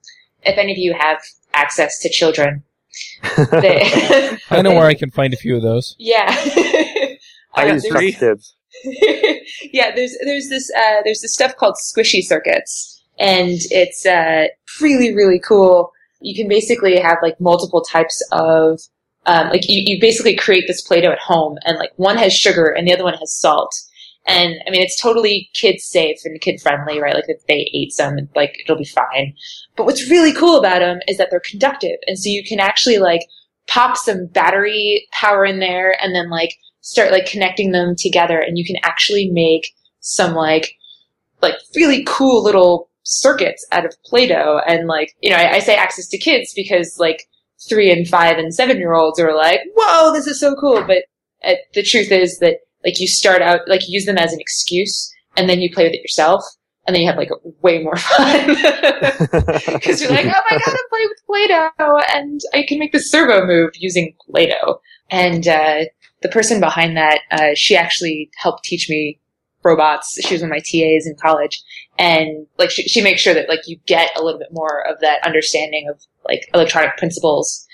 [0.43, 1.19] if any of you have
[1.53, 2.63] access to children,
[3.51, 5.95] they, I know where I can find a few of those.
[5.99, 6.27] Yeah.
[7.55, 8.55] I use there's- Trust Kids.
[9.73, 14.47] yeah, there's there's this uh, there's this stuff called squishy circuits, and it's uh,
[14.81, 15.91] really really cool.
[16.21, 18.79] You can basically have like multiple types of
[19.25, 22.65] um, like you, you basically create this Play-Doh at home, and like one has sugar
[22.65, 23.73] and the other one has salt.
[24.27, 27.15] And I mean, it's totally kid safe and kid friendly, right?
[27.15, 29.33] Like if they ate some, like it'll be fine.
[29.75, 32.99] But what's really cool about them is that they're conductive, and so you can actually
[32.99, 33.21] like
[33.67, 36.55] pop some battery power in there, and then like
[36.89, 40.75] start like connecting them together, and you can actually make some like
[41.41, 44.61] like really cool little circuits out of Play-Doh.
[44.67, 47.27] And like, you know, I, I say access to kids because like
[47.67, 50.83] three and five and seven year olds are like, whoa, this is so cool.
[50.85, 51.03] But
[51.43, 55.13] uh, the truth is that like you start out, like use them as an excuse
[55.37, 56.43] and then you play with it yourself
[56.87, 57.29] and then you have like
[57.61, 58.47] way more fun
[59.73, 62.99] because you're like, oh my god, I play with Play-Doh and I can make the
[62.99, 64.81] servo move using Play-Doh.
[65.11, 65.85] And uh,
[66.21, 69.19] the person behind that, uh, she actually helped teach me
[69.63, 70.19] robots.
[70.21, 71.61] She was one of my TAs in college,
[71.97, 74.99] and like she, she makes sure that like you get a little bit more of
[75.01, 77.65] that understanding of like electronic principles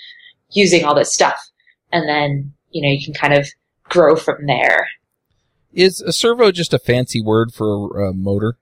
[0.50, 1.38] using all this stuff,
[1.92, 3.48] and then you know you can kind of
[3.84, 4.88] grow from there.
[5.72, 8.58] Is a servo just a fancy word for a motor?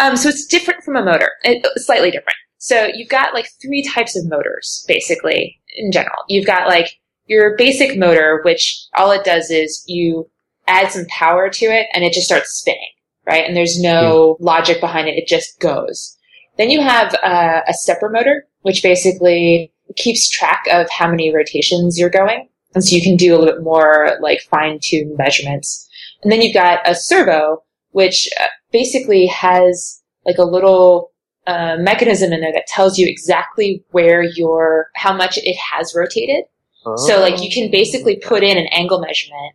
[0.00, 1.30] Um, so it's different from a motor.
[1.42, 2.36] It's slightly different.
[2.58, 6.24] So you've got like three types of motors, basically, in general.
[6.28, 6.98] You've got like
[7.28, 10.28] your basic motor, which all it does is you
[10.66, 12.90] add some power to it and it just starts spinning,
[13.26, 13.44] right?
[13.44, 14.44] And there's no yeah.
[14.44, 15.16] logic behind it.
[15.16, 16.16] It just goes.
[16.56, 21.98] Then you have uh, a stepper motor, which basically keeps track of how many rotations
[21.98, 22.48] you're going.
[22.74, 25.88] And so you can do a little bit more like fine tuned measurements.
[26.22, 31.12] And then you've got a servo, which uh, basically has like a little
[31.46, 36.44] uh, mechanism in there that tells you exactly where your, how much it has rotated.
[36.84, 36.96] Oh.
[36.96, 39.54] So like you can basically put in an angle measurement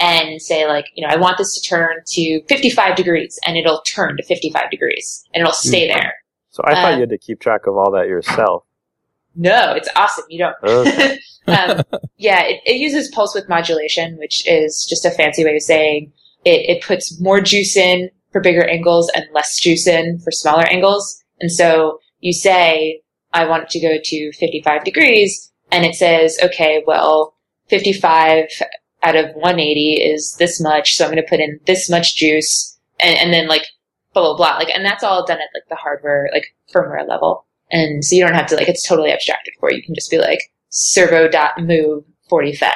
[0.00, 3.80] and say like, you know, I want this to turn to 55 degrees and it'll
[3.82, 5.98] turn to 55 degrees and it'll stay mm-hmm.
[5.98, 6.14] there.
[6.50, 8.64] So I thought um, you had to keep track of all that yourself.
[9.36, 10.24] No, it's awesome.
[10.28, 10.56] You don't.
[10.62, 11.18] Okay.
[11.48, 11.82] um,
[12.16, 16.12] yeah, it, it, uses pulse width modulation, which is just a fancy way of saying
[16.44, 20.64] it, it puts more juice in for bigger angles and less juice in for smaller
[20.64, 21.22] angles.
[21.40, 23.00] And so you say,
[23.32, 27.34] I want it to go to 55 degrees, and it says, okay, well,
[27.68, 28.44] 55
[29.02, 32.78] out of 180 is this much, so I'm going to put in this much juice,
[33.00, 33.66] and, and then like
[34.12, 34.56] blah blah blah.
[34.58, 38.24] Like, and that's all done at like the hardware, like firmware level, and so you
[38.24, 39.78] don't have to like it's totally abstracted for you.
[39.78, 42.70] You can just be like servo dot move 45,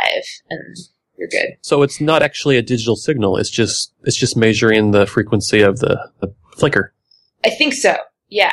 [0.50, 0.76] and
[1.16, 1.56] you're good.
[1.62, 3.36] So it's not actually a digital signal.
[3.36, 6.92] It's just it's just measuring the frequency of the, the flicker.
[7.44, 7.96] I think so.
[8.28, 8.52] Yeah.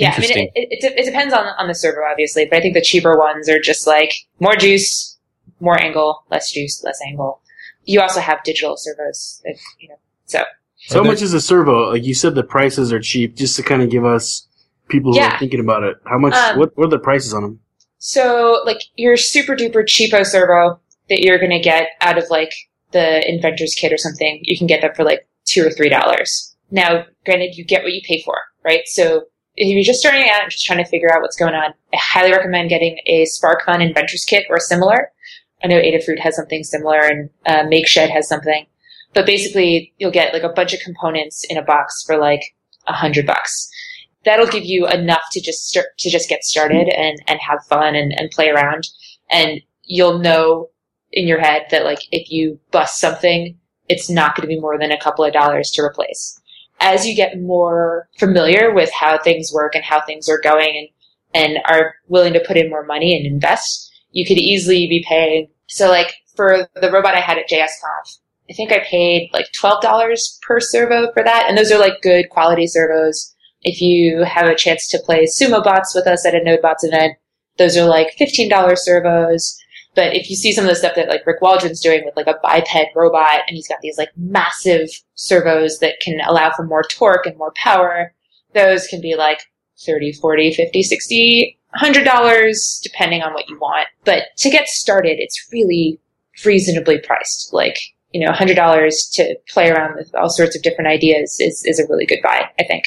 [0.00, 2.74] Yeah, I mean, it, it, it, depends on on the servo, obviously, but I think
[2.74, 5.18] the cheaper ones are just like more juice,
[5.60, 7.40] more angle, less juice, less angle.
[7.84, 10.44] You also have digital servos, if, you know, so.
[10.86, 11.90] So how much is a servo?
[11.90, 13.36] Like you said, the prices are cheap.
[13.36, 14.46] Just to kind of give us
[14.88, 16.34] people who are thinking about it, how much?
[16.34, 17.60] Um, what, what are the prices on them?
[17.98, 22.54] So, like your super duper cheapo servo that you're going to get out of like
[22.92, 26.56] the inventor's kit or something, you can get them for like two or three dollars.
[26.70, 28.82] Now, granted, you get what you pay for, right?
[28.86, 29.24] So
[29.56, 31.96] if you're just starting out and just trying to figure out what's going on, I
[31.96, 35.12] highly recommend getting a SparkFun Inventor's Kit or similar.
[35.62, 38.66] I know Adafruit has something similar and uh, MakeShed has something.
[39.12, 42.54] But basically, you'll get like a bunch of components in a box for like
[42.86, 43.68] a hundred bucks.
[44.24, 47.94] That'll give you enough to just start, to just get started and, and have fun
[47.94, 48.88] and, and play around.
[49.30, 50.68] And you'll know
[51.12, 53.58] in your head that like if you bust something,
[53.88, 56.39] it's not going to be more than a couple of dollars to replace.
[56.80, 60.90] As you get more familiar with how things work and how things are going
[61.34, 65.04] and, and are willing to put in more money and invest, you could easily be
[65.06, 65.48] paying.
[65.68, 68.18] So like for the robot I had at JSConf,
[68.50, 71.46] I think I paid like $12 per servo for that.
[71.48, 73.34] And those are like good quality servos.
[73.62, 77.16] If you have a chance to play Sumo Bots with us at a NodeBots event,
[77.58, 79.56] those are like $15 servos.
[80.00, 82.26] But if you see some of the stuff that like Rick Waldron's doing with like
[82.26, 86.82] a biped robot and he's got these like massive servos that can allow for more
[86.82, 88.14] torque and more power,
[88.54, 89.42] those can be like
[89.84, 93.88] 30, 40, 50, 60, hundred dollars depending on what you want.
[94.06, 96.00] But to get started, it's really
[96.46, 97.52] reasonably priced.
[97.52, 97.78] Like,
[98.10, 101.78] you know, hundred dollars to play around with all sorts of different ideas is, is
[101.78, 102.84] a really good buy, I think.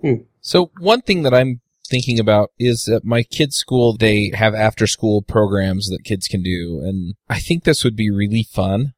[0.00, 0.24] Hmm.
[0.40, 4.86] So one thing that I'm thinking about is that my kids' school, they have after
[4.86, 6.80] school programs that kids can do.
[6.84, 8.94] And I think this would be really fun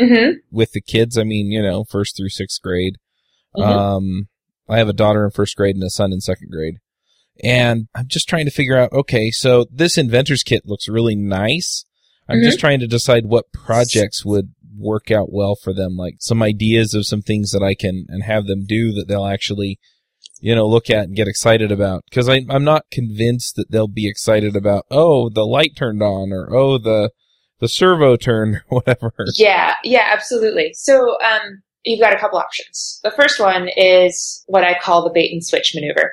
[0.00, 0.38] mm-hmm.
[0.50, 1.18] with the kids.
[1.18, 2.96] I mean, you know, first through sixth grade.
[3.56, 3.68] Mm-hmm.
[3.68, 4.28] Um,
[4.68, 6.78] I have a daughter in first grade and a son in second grade.
[7.42, 11.84] And I'm just trying to figure out, okay, so this inventor's kit looks really nice.
[12.28, 12.44] I'm mm-hmm.
[12.44, 16.94] just trying to decide what projects would work out well for them, like some ideas
[16.94, 19.78] of some things that I can and have them do that they'll actually,
[20.40, 22.04] you know, look at and get excited about.
[22.12, 26.32] Cause I, I'm not convinced that they'll be excited about, oh, the light turned on
[26.32, 27.10] or, oh, the,
[27.60, 29.12] the servo turned or whatever.
[29.36, 29.74] Yeah.
[29.84, 30.72] Yeah, absolutely.
[30.74, 33.00] So, um, you've got a couple options.
[33.04, 36.12] The first one is what I call the bait and switch maneuver,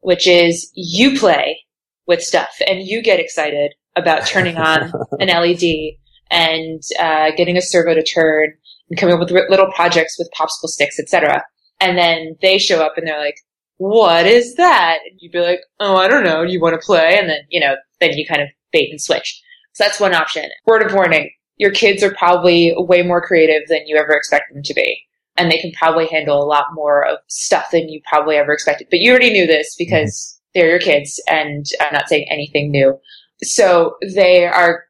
[0.00, 1.60] which is you play
[2.06, 5.94] with stuff and you get excited about turning on an LED
[6.30, 8.52] and uh, getting a servo to turn
[8.90, 11.42] and coming up with little projects with popsicle sticks, etc.
[11.80, 13.36] And then they show up and they're like,
[13.78, 16.42] "What is that?" And you'd be like, "Oh, I don't know.
[16.42, 19.42] You want to play?" And then you know, then you kind of bait and switch.
[19.72, 20.48] So that's one option.
[20.66, 24.62] Word of warning: your kids are probably way more creative than you ever expect them
[24.62, 25.00] to be.
[25.36, 28.86] And they can probably handle a lot more of stuff than you probably ever expected.
[28.90, 32.96] But you already knew this because they're your kids and I'm not saying anything new.
[33.42, 34.84] So they are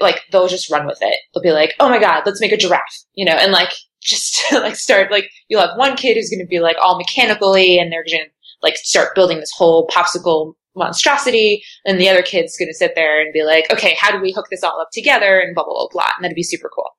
[0.00, 1.18] like, they'll just run with it.
[1.32, 3.72] They'll be like, oh my God, let's make a giraffe, you know, and like,
[4.06, 7.78] just like start, like, you'll have one kid who's going to be like all mechanically
[7.78, 8.30] and they're going to
[8.62, 11.62] like start building this whole popsicle monstrosity.
[11.84, 14.32] And the other kid's going to sit there and be like, okay, how do we
[14.32, 16.10] hook this all up together and blah, blah, blah, blah.
[16.16, 16.90] And that'd be super cool.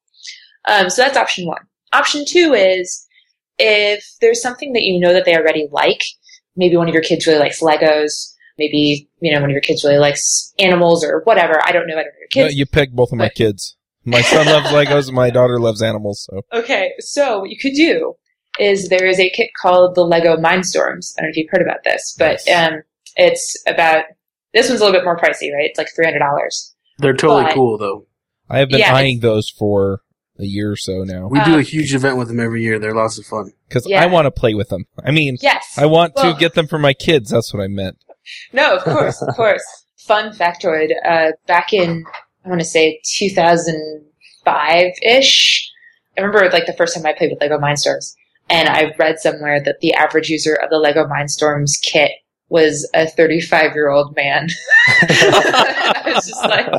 [0.67, 1.61] Um, so that's option one.
[1.93, 3.07] Option two is
[3.57, 6.03] if there's something that you know that they already like,
[6.55, 9.83] maybe one of your kids really likes Legos, maybe you know one of your kids
[9.83, 11.61] really likes animals or whatever.
[11.63, 11.93] I don't know.
[11.93, 12.53] I don't know your kids.
[12.53, 13.76] No, you picked both of my kids.
[14.07, 16.27] My son loves Legos, and my daughter loves animals.
[16.29, 18.15] So okay, so what you could do
[18.59, 21.13] is there is a kit called the Lego Mindstorms.
[21.17, 22.71] I don't know if you've heard about this, but yes.
[22.71, 22.81] um,
[23.15, 24.05] it's about
[24.53, 25.69] this one's a little bit more pricey, right?
[25.69, 26.73] It's like three hundred dollars.
[26.99, 28.07] They're totally but, cool though.
[28.49, 30.01] I have been yeah, eyeing those for
[30.39, 31.27] a year or so now.
[31.27, 32.79] We do a um, huge event with them every year.
[32.79, 33.51] They're lots of fun.
[33.67, 34.01] Because yeah.
[34.01, 34.85] I want to play with them.
[35.03, 35.77] I mean, yes.
[35.77, 37.31] I want well, to get them for my kids.
[37.31, 37.97] That's what I meant.
[38.53, 39.63] No, of course, of course.
[39.97, 40.91] Fun factoid.
[41.05, 42.05] Uh, back in,
[42.47, 45.71] I want to say 2005-ish,
[46.17, 48.15] I remember like the first time I played with Lego Mindstorms.
[48.49, 52.11] And I read somewhere that the average user of the Lego Mindstorms kit
[52.47, 54.47] was a 35 year old man.
[55.01, 56.71] I was just like,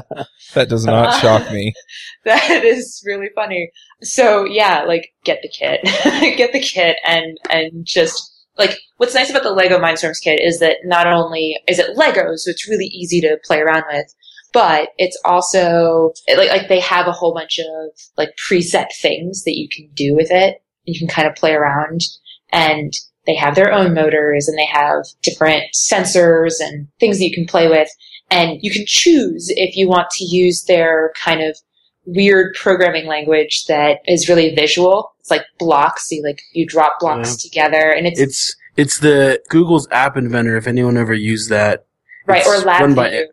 [0.55, 1.75] that does not uh, shock me.
[2.25, 3.71] That is really funny.
[4.03, 5.81] So yeah, like get the kit,
[6.37, 10.59] get the kit and, and just like what's nice about the Lego Mindstorms kit is
[10.61, 14.15] that not only is it Lego, so it's really easy to play around with,
[14.53, 19.57] but it's also like, like they have a whole bunch of like preset things that
[19.57, 20.63] you can do with it.
[20.85, 22.01] You can kind of play around
[22.51, 22.93] and
[23.27, 27.47] they have their own motors and they have different sensors and things that you can
[27.47, 27.89] play with.
[28.31, 31.57] And you can choose if you want to use their kind of
[32.09, 35.15] weird programming language that is really visual.
[35.21, 36.11] It's like blocks.
[36.11, 37.49] You like you drop blocks yeah.
[37.49, 40.57] together, and it's it's it's the Google's App Inventor.
[40.57, 41.87] If anyone ever used that,
[42.27, 42.43] right?
[42.45, 43.25] It's or LabVIEW,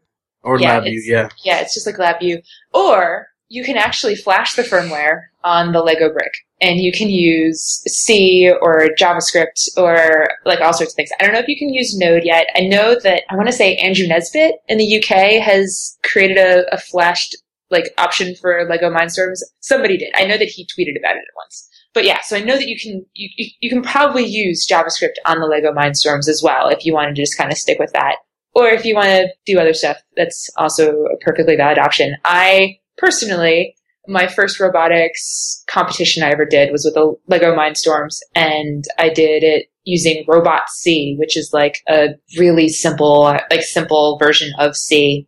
[0.45, 1.59] or yeah, LabVIEW, yeah, yeah.
[1.59, 2.41] It's just like LabVIEW,
[2.73, 7.83] or you can actually flash the firmware on the Lego brick and you can use
[7.85, 11.09] C or JavaScript or like all sorts of things.
[11.19, 12.47] I don't know if you can use Node yet.
[12.55, 16.73] I know that I want to say Andrew Nesbitt in the UK has created a,
[16.73, 17.35] a flashed
[17.69, 19.39] like option for Lego Mindstorms.
[19.59, 20.13] Somebody did.
[20.15, 21.69] I know that he tweeted about it at once.
[21.93, 25.39] But yeah, so I know that you can you, you can probably use JavaScript on
[25.39, 28.17] the Lego Mindstorms as well if you wanted to just kind of stick with that.
[28.55, 32.15] Or if you want to do other stuff, that's also a perfectly valid option.
[32.23, 33.75] I personally
[34.07, 39.43] my first robotics competition I ever did was with the Lego Mindstorms, and I did
[39.43, 45.27] it using Robot C, which is like a really simple, like simple version of C.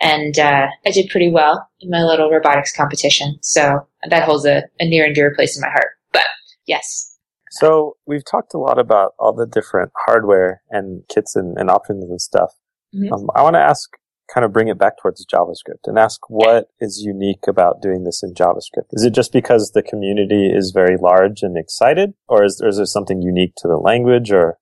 [0.00, 4.64] And uh, I did pretty well in my little robotics competition, so that holds a,
[4.80, 5.92] a near and dear place in my heart.
[6.12, 6.26] But
[6.66, 7.16] yes.
[7.52, 12.04] So we've talked a lot about all the different hardware and kits and, and options
[12.04, 12.54] and stuff.
[12.94, 13.12] Mm-hmm.
[13.12, 13.88] Um, I want to ask
[14.32, 18.22] kind of bring it back towards JavaScript and ask what is unique about doing this
[18.22, 18.88] in JavaScript.
[18.92, 22.76] Is it just because the community is very large and excited, or is, or is
[22.76, 24.58] there something unique to the language, or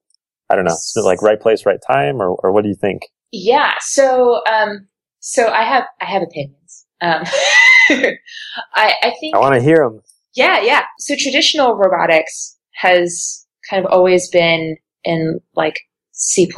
[0.49, 2.77] I don't know, is it like right place, right time, or, or what do you
[2.81, 3.03] think?
[3.33, 3.75] Yeah.
[3.81, 4.89] So, um,
[5.21, 6.87] so I have I have opinions.
[7.01, 7.23] Um,
[8.75, 10.01] I, I think I want to hear them.
[10.35, 10.85] Yeah, yeah.
[10.99, 15.77] So traditional robotics has kind of always been in like
[16.21, 16.49] C++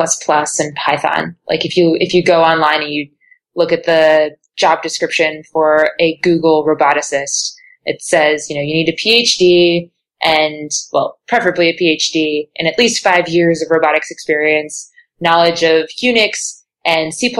[0.58, 1.36] and Python.
[1.48, 3.08] Like if you, if you go online and you
[3.54, 8.88] look at the job description for a Google roboticist, it says, you know, you need
[8.88, 14.90] a PhD and, well, preferably a PhD and at least five years of robotics experience,
[15.20, 17.34] knowledge of Unix and C++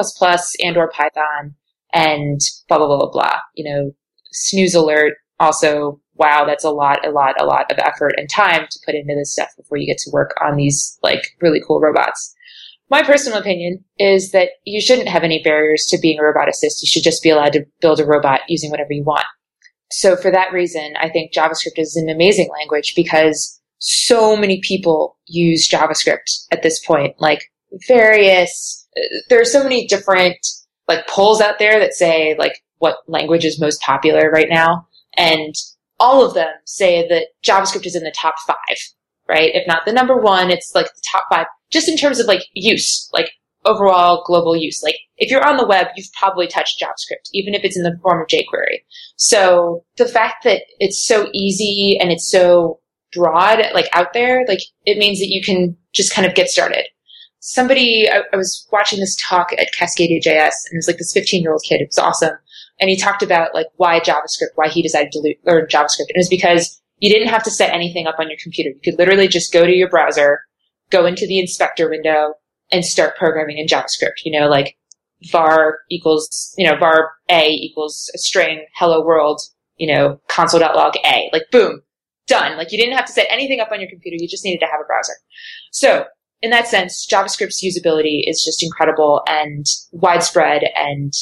[0.63, 1.55] and or Python
[1.93, 3.39] and blah, blah, blah, blah, blah.
[3.55, 3.95] You know,
[4.31, 5.15] snooze alert.
[5.41, 8.95] Also, wow, that's a lot, a lot, a lot of effort and time to put
[8.95, 12.35] into this stuff before you get to work on these like really cool robots.
[12.91, 16.83] My personal opinion is that you shouldn't have any barriers to being a roboticist.
[16.83, 19.25] You should just be allowed to build a robot using whatever you want.
[19.91, 25.19] so for that reason, I think JavaScript is an amazing language because so many people
[25.27, 27.15] use JavaScript at this point.
[27.19, 27.51] Like
[27.89, 30.37] various, uh, there are so many different
[30.87, 34.87] like polls out there that say like what language is most popular right now.
[35.17, 35.55] And
[36.03, 38.77] all of them say that JavaScript is in the top five,
[39.29, 39.53] right?
[39.55, 42.43] If not the number one, it's like the top five, just in terms of like
[42.55, 43.31] use, like
[43.65, 44.83] overall global use.
[44.83, 47.97] Like if you're on the web, you've probably touched JavaScript, even if it's in the
[48.03, 48.81] form of jQuery.
[49.15, 52.81] So the fact that it's so easy and it's so
[53.13, 56.85] broad, like out there, like it means that you can just kind of get started.
[57.39, 61.13] Somebody, I, I was watching this talk at Cascadia JS and it was like this
[61.13, 61.81] 15 year old kid.
[61.81, 62.35] It was awesome.
[62.81, 66.09] And he talked about like why JavaScript, why he decided to learn JavaScript.
[66.09, 68.71] And it was because you didn't have to set anything up on your computer.
[68.71, 70.41] You could literally just go to your browser,
[70.91, 72.35] go into the inspector window
[72.71, 74.25] and start programming in JavaScript.
[74.25, 74.77] You know, like
[75.31, 79.41] var equals, you know, var a equals a string hello world,
[79.77, 81.31] you know, console.log a.
[81.33, 81.83] Like boom,
[82.27, 82.57] done.
[82.57, 84.17] Like you didn't have to set anything up on your computer.
[84.19, 85.15] You just needed to have a browser.
[85.71, 86.07] So
[86.41, 90.63] in that sense, JavaScript's usability is just incredible and widespread.
[90.75, 91.13] And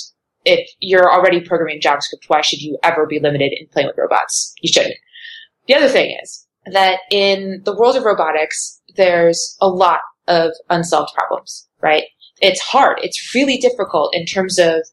[0.44, 4.54] if you're already programming JavaScript, why should you ever be limited in playing with robots?
[4.60, 4.96] You shouldn't.
[5.66, 11.12] The other thing is that in the world of robotics, there's a lot of unsolved
[11.14, 12.04] problems, right?
[12.40, 12.98] It's hard.
[13.02, 14.86] It's really difficult in terms of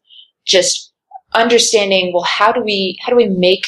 [0.45, 0.93] just
[1.33, 3.65] understanding, well, how do we, how do we make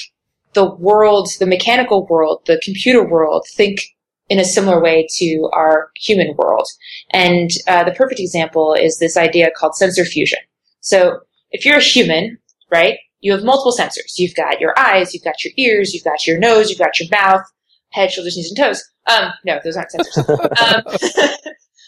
[0.54, 3.82] the world, the mechanical world, the computer world think
[4.30, 6.68] in a similar way to our human world.
[7.12, 10.39] And uh, the perfect example is this idea called sensor fusion.
[10.82, 11.20] So
[11.51, 12.38] if you're a human,
[12.71, 14.17] right, you have multiple sensors.
[14.17, 17.09] You've got your eyes, you've got your ears, you've got your nose, you've got your
[17.12, 17.43] mouth,
[17.91, 18.83] head, shoulders, knees, and toes.
[19.07, 20.83] Um, no, those aren't sensors.
[21.21, 21.43] um,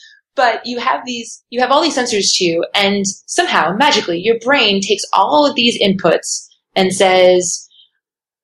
[0.36, 4.82] but you have these, you have all these sensors too, and somehow, magically, your brain
[4.82, 7.68] takes all of these inputs and says,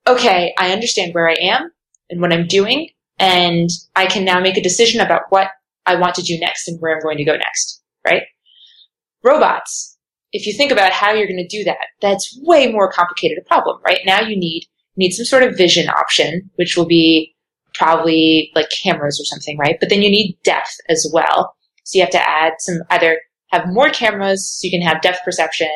[0.08, 1.71] okay, I understand where I am
[2.10, 5.49] and what I'm doing, and I can now make a decision about what
[5.86, 8.23] I want to do next and where I'm going to go next, right?
[9.23, 9.97] Robots,
[10.32, 13.48] if you think about how you're going to do that, that's way more complicated a
[13.48, 14.00] problem, right?
[14.06, 17.36] Now you need, need some sort of vision option, which will be
[17.74, 19.78] probably like cameras or something, right?
[19.80, 21.56] But then you need depth as well.
[21.84, 25.20] So you have to add some, either have more cameras so you can have depth
[25.24, 25.70] perception,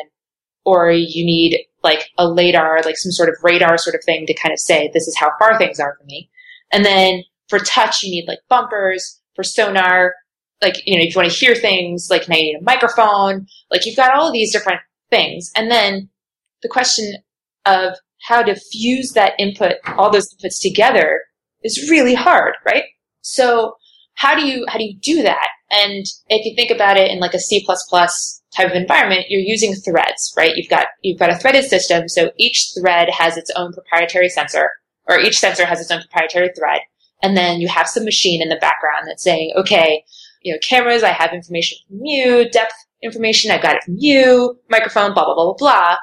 [0.64, 4.34] or you need like a lidar, like some sort of radar sort of thing to
[4.34, 6.30] kind of say, this is how far things are from me.
[6.70, 9.18] And then for touch, you need like bumpers.
[9.34, 10.12] For sonar,
[10.62, 13.46] like, you know, if you want to hear things, like now you need a microphone.
[13.70, 15.50] Like you've got all of these different things.
[15.56, 16.08] And then
[16.62, 17.16] the question
[17.66, 21.22] of how to fuse that input, all those inputs together
[21.62, 22.84] is really hard, right?
[23.20, 23.76] So
[24.14, 25.48] how do you, how do you do that?
[25.70, 27.64] And if you think about it in like a C++
[28.54, 30.56] type of environment, you're using threads, right?
[30.56, 32.08] You've got, you've got a threaded system.
[32.08, 34.70] So each thread has its own proprietary sensor
[35.08, 36.80] or each sensor has its own proprietary thread.
[37.22, 40.04] And then you have some machine in the background that's saying, okay,
[40.42, 44.58] you know, cameras, I have information from you, depth information, I've got it from you,
[44.68, 45.96] microphone, blah, blah, blah, blah, blah.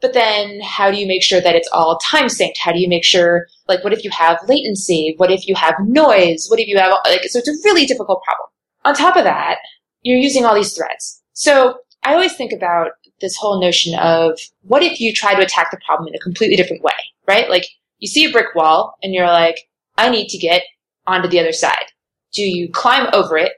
[0.00, 2.58] But then how do you make sure that it's all time synced?
[2.58, 5.14] How do you make sure, like, what if you have latency?
[5.18, 6.46] What if you have noise?
[6.48, 8.48] What if you have, like, so it's a really difficult problem.
[8.84, 9.58] On top of that,
[10.02, 11.22] you're using all these threads.
[11.34, 15.70] So I always think about this whole notion of what if you try to attack
[15.70, 16.92] the problem in a completely different way,
[17.28, 17.50] right?
[17.50, 17.66] Like,
[17.98, 19.56] you see a brick wall and you're like,
[19.98, 20.62] I need to get
[21.06, 21.92] onto the other side.
[22.32, 23.52] Do you climb over it?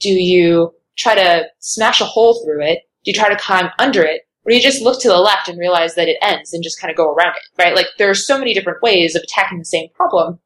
[0.00, 2.80] Do you try to smash a hole through it?
[3.04, 4.22] Do you try to climb under it?
[4.44, 6.80] Or do you just look to the left and realize that it ends and just
[6.80, 7.74] kind of go around it, right?
[7.74, 10.38] Like there are so many different ways of attacking the same problem.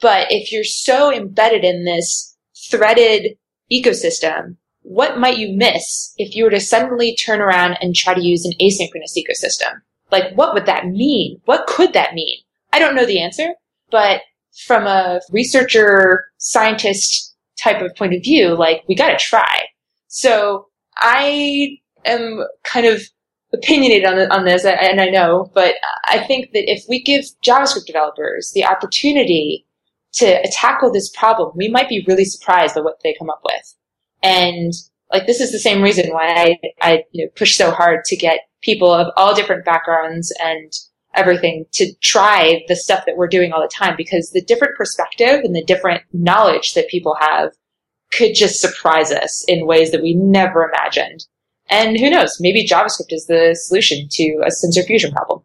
[0.00, 2.36] But if you're so embedded in this
[2.70, 3.38] threaded
[3.72, 8.24] ecosystem, what might you miss if you were to suddenly turn around and try to
[8.24, 9.80] use an asynchronous ecosystem?
[10.10, 11.40] Like what would that mean?
[11.46, 12.38] What could that mean?
[12.72, 13.54] I don't know the answer,
[13.90, 14.22] but
[14.66, 17.27] from a researcher, scientist
[17.60, 19.64] type of point of view, like we gotta try.
[20.08, 23.02] So I am kind of
[23.52, 27.86] opinionated on, on this, and I know, but I think that if we give JavaScript
[27.86, 29.66] developers the opportunity
[30.14, 33.74] to tackle this problem, we might be really surprised by what they come up with.
[34.22, 34.72] And
[35.12, 38.16] like this is the same reason why I, I you know, push so hard to
[38.16, 40.72] get people of all different backgrounds and
[41.18, 45.40] everything to try the stuff that we're doing all the time because the different perspective
[45.42, 47.50] and the different knowledge that people have
[48.12, 51.26] could just surprise us in ways that we never imagined.
[51.68, 55.42] And who knows, maybe JavaScript is the solution to a sensor fusion problem.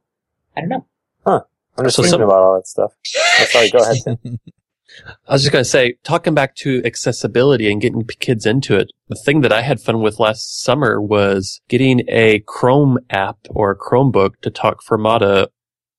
[0.55, 0.85] I don't know.
[1.25, 1.41] Huh.
[1.77, 2.29] I'm just so thinking some...
[2.29, 2.91] about all that stuff.
[3.17, 4.39] Oh, sorry, go ahead.
[5.27, 8.91] I was just going to say, talking back to accessibility and getting kids into it,
[9.07, 13.71] the thing that I had fun with last summer was getting a Chrome app or
[13.71, 15.47] a Chromebook to talk Firmata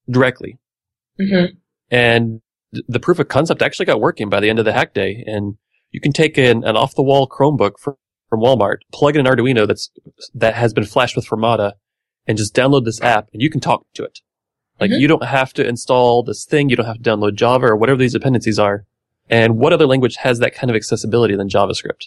[0.09, 0.59] directly.
[1.21, 1.57] Mm-hmm.
[1.91, 2.41] And
[2.89, 5.23] the proof of concept actually got working by the end of the hack day.
[5.27, 5.57] And
[5.91, 7.97] you can take an, an off the wall Chromebook from,
[8.29, 9.91] from Walmart, plug in an Arduino that's,
[10.35, 11.73] that has been flashed with Firmata
[12.27, 14.21] and just download this app and you can talk to it.
[14.81, 15.01] Like Mhm.
[15.01, 16.69] you don't have to install this thing.
[16.69, 18.87] You don't have to download Java or whatever these dependencies are.
[19.31, 22.07] And what other language has that kind of accessibility than JavaScript?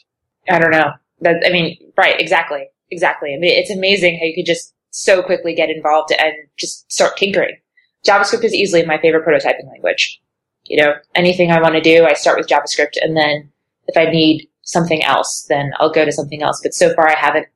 [0.49, 0.91] I don't know.
[1.21, 2.65] That, I mean, right, exactly.
[2.91, 3.33] Exactly.
[3.33, 7.17] I mean, it's amazing how you could just so quickly get involved and just start
[7.17, 7.57] tinkering.
[8.05, 10.21] JavaScript is easily my favorite prototyping language.
[10.65, 13.51] You know, anything I want to do, I start with JavaScript and then
[13.87, 16.59] if I need something else, then I'll go to something else.
[16.61, 17.47] But so far I haven't,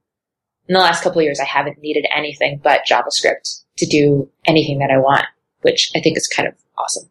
[0.68, 4.80] in the last couple of years, I haven't needed anything but JavaScript to do anything
[4.80, 5.26] that I want,
[5.62, 7.10] which I think is kind of awesome.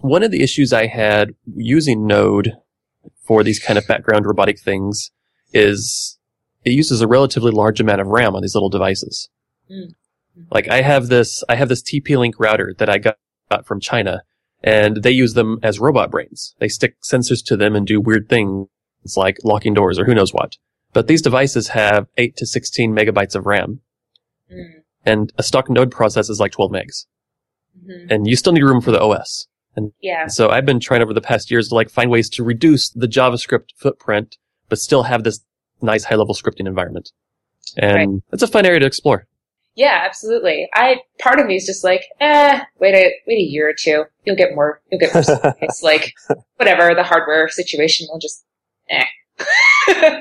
[0.00, 2.52] One of the issues I had using Node
[3.22, 5.10] for these kind of background robotic things
[5.52, 6.18] is
[6.64, 9.30] it uses a relatively large amount of RAM on these little devices.
[9.70, 9.94] Mm.
[10.50, 13.16] Like I have this, I have this TP-Link router that I got,
[13.50, 14.22] got from China
[14.62, 16.54] and they use them as robot brains.
[16.58, 18.68] They stick sensors to them and do weird things
[19.16, 20.56] like locking doors or who knows what.
[20.92, 23.80] But these devices have 8 to 16 megabytes of RAM
[24.52, 24.82] Mm.
[25.06, 27.06] and a stock Node process is like 12 megs.
[27.82, 28.06] Mhm.
[28.10, 29.46] And you still need room for the OS.
[29.74, 30.26] And Yeah.
[30.26, 33.08] So I've been trying over the past years to like find ways to reduce the
[33.08, 34.36] JavaScript footprint,
[34.68, 35.40] but still have this
[35.82, 37.10] nice high level scripting environment.
[37.76, 38.08] And Right.
[38.32, 39.26] it's a fun area to explore.
[39.76, 40.68] Yeah, absolutely.
[40.72, 44.04] I part of me is just like, eh, wait a wait a year or two.
[44.24, 44.80] You'll get more.
[44.90, 45.54] You'll get more.
[45.60, 46.12] it's like
[46.56, 48.44] whatever the hardware situation will just,
[48.88, 49.04] eh.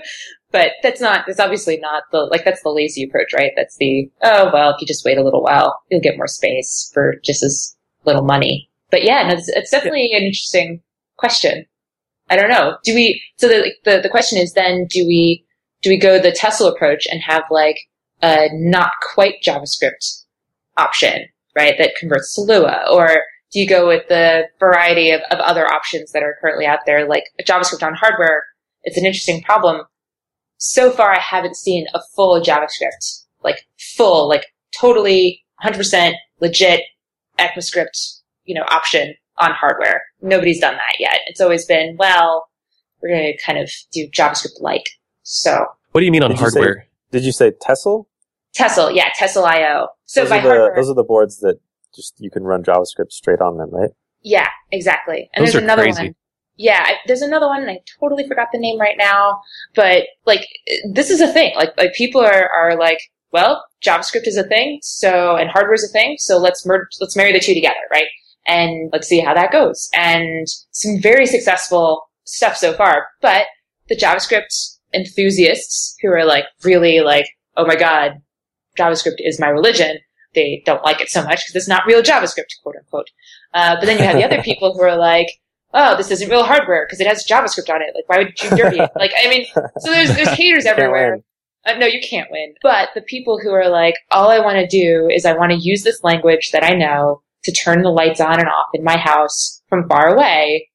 [0.51, 1.25] but that's not.
[1.27, 3.51] That's obviously not the like that's the lazy approach, right?
[3.55, 6.89] That's the oh well, if you just wait a little while, you'll get more space
[6.91, 7.75] for just as
[8.05, 8.71] little money.
[8.89, 10.81] But yeah, no, it's, it's definitely an interesting
[11.17, 11.65] question.
[12.29, 12.77] I don't know.
[12.83, 13.21] Do we?
[13.37, 15.45] So the the the question is then do we
[15.83, 17.77] do we go the Tessel approach and have like
[18.23, 20.23] a not quite JavaScript
[20.77, 21.75] option, right?
[21.77, 23.07] That converts to Lua, or
[23.51, 27.07] do you go with the variety of, of other options that are currently out there,
[27.07, 28.43] like JavaScript on hardware?
[28.83, 29.85] It's an interesting problem.
[30.57, 34.45] So far, I haven't seen a full JavaScript, like full, like
[34.79, 36.81] totally 100% legit
[37.39, 40.03] ECMAScript, you know, option on hardware.
[40.21, 41.19] Nobody's done that yet.
[41.27, 42.47] It's always been, well,
[43.01, 44.89] we're going to kind of do JavaScript like.
[45.23, 46.87] So What do you mean on Did you say- hardware?
[47.11, 48.07] Did you say Tessel?
[48.53, 49.87] Tessel, yeah, Tessel IO.
[50.05, 51.59] So those by are the hardware, those are the boards that
[51.95, 53.91] just you can run JavaScript straight on them, right?
[54.23, 55.29] yeah, exactly.
[55.33, 56.03] And Those there's are another crazy.
[56.03, 56.15] one.
[56.55, 59.41] Yeah, I, there's another one, and I totally forgot the name right now.
[59.75, 60.47] But like,
[60.91, 61.53] this is a thing.
[61.55, 62.99] Like, like people are are like,
[63.31, 67.15] well, JavaScript is a thing, so and hardware is a thing, so let's merge, let's
[67.17, 68.07] marry the two together, right?
[68.47, 69.89] And let's see how that goes.
[69.95, 73.07] And some very successful stuff so far.
[73.21, 73.47] But
[73.89, 77.25] the JavaScript enthusiasts who are like really like,
[77.57, 78.21] oh my god,
[78.77, 79.99] JavaScript is my religion.
[80.35, 83.09] They don't like it so much because it's not real JavaScript, quote unquote.
[83.53, 85.27] Uh, but then you have the other people who are like,
[85.73, 87.93] oh, this isn't real hardware because it has JavaScript on it.
[87.95, 88.91] Like, why would you dirty it?
[88.95, 91.19] Like, I mean, so there's, there's haters everywhere.
[91.65, 92.53] Uh, no, you can't win.
[92.61, 95.57] But the people who are like, all I want to do is I want to
[95.57, 98.97] use this language that I know to turn the lights on and off in my
[98.97, 100.69] house from far away.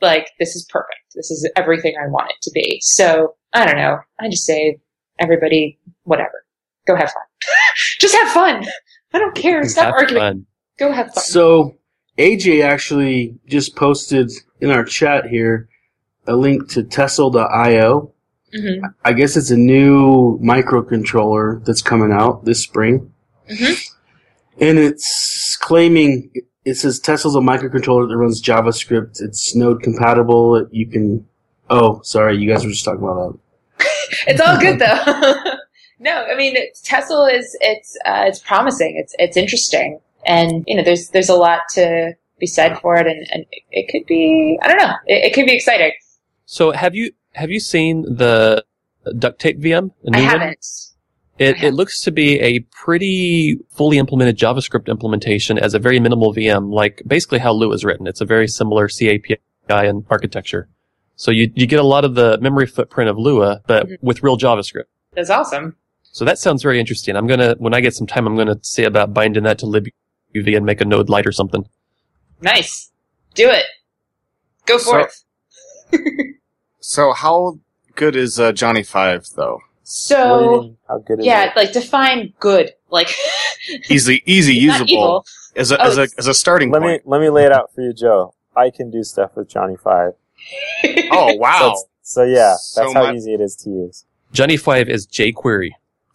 [0.00, 0.98] Like, this is perfect.
[1.14, 2.80] This is everything I want it to be.
[2.82, 3.98] So, I don't know.
[4.18, 4.78] I just say,
[5.18, 6.44] everybody, whatever.
[6.86, 7.22] Go have fun.
[8.00, 8.64] just have fun.
[9.12, 9.64] I don't care.
[9.68, 10.20] Stop Have arguing.
[10.20, 10.46] fun.
[10.78, 11.22] Go have fun.
[11.24, 11.76] So
[12.18, 14.30] AJ actually just posted
[14.60, 15.68] in our chat here
[16.26, 18.12] a link to Tessel.io.
[18.54, 23.12] hmm I guess it's a new microcontroller that's coming out this spring.
[23.50, 23.88] Mhm.
[24.60, 26.30] And it's claiming,
[26.64, 29.20] it says Tessel's a microcontroller that runs JavaScript.
[29.20, 30.66] It's node compatible.
[30.70, 31.26] You can,
[31.70, 33.32] oh, sorry, you guys were just talking about
[33.78, 33.84] that.
[34.26, 35.54] It's all good though.
[36.02, 38.96] no, I mean Tessel is it's uh, it's promising.
[38.96, 43.06] It's it's interesting, and you know there's there's a lot to be said for it,
[43.06, 45.92] and, and it could be I don't know it, it could be exciting.
[46.46, 48.64] So have you have you seen the
[49.06, 49.90] Duktape VM?
[50.02, 50.40] The I new one?
[50.40, 50.66] haven't.
[51.38, 51.76] It, it haven't.
[51.76, 57.02] looks to be a pretty fully implemented JavaScript implementation as a very minimal VM, like
[57.06, 58.06] basically how Lua is written.
[58.06, 59.38] It's a very similar C API
[59.68, 60.68] and architecture.
[61.16, 63.96] So you, you get a lot of the memory footprint of Lua, but Mhm.
[64.02, 64.84] with real JavaScript.
[65.14, 65.76] That's awesome.
[66.12, 67.16] So that sounds very interesting.
[67.16, 69.90] I'm gonna, when I get some time, I'm gonna see about binding that to libuv
[70.56, 71.66] and make a node light or something.
[72.40, 72.90] Nice.
[73.34, 73.64] Do it.
[74.66, 75.06] Go So-
[75.92, 76.36] it.
[76.84, 77.60] So how
[77.94, 79.60] good is uh, Johnny Five though?
[79.84, 80.76] So what do you mean?
[80.88, 81.56] How good is yeah, it?
[81.56, 82.72] like define good.
[82.90, 83.08] Like
[83.88, 87.28] Easy, easy, usable as a Oh, as a as a starting Let me let me
[87.28, 88.34] lay it out for you, Joe.
[88.56, 90.14] I can do stuff with Johnny Five.
[91.12, 91.66] Oh wow!
[91.68, 94.04] it's- so yeah, So that's how much- easy it is to use.
[94.32, 95.70] Johnny 5 is jQuery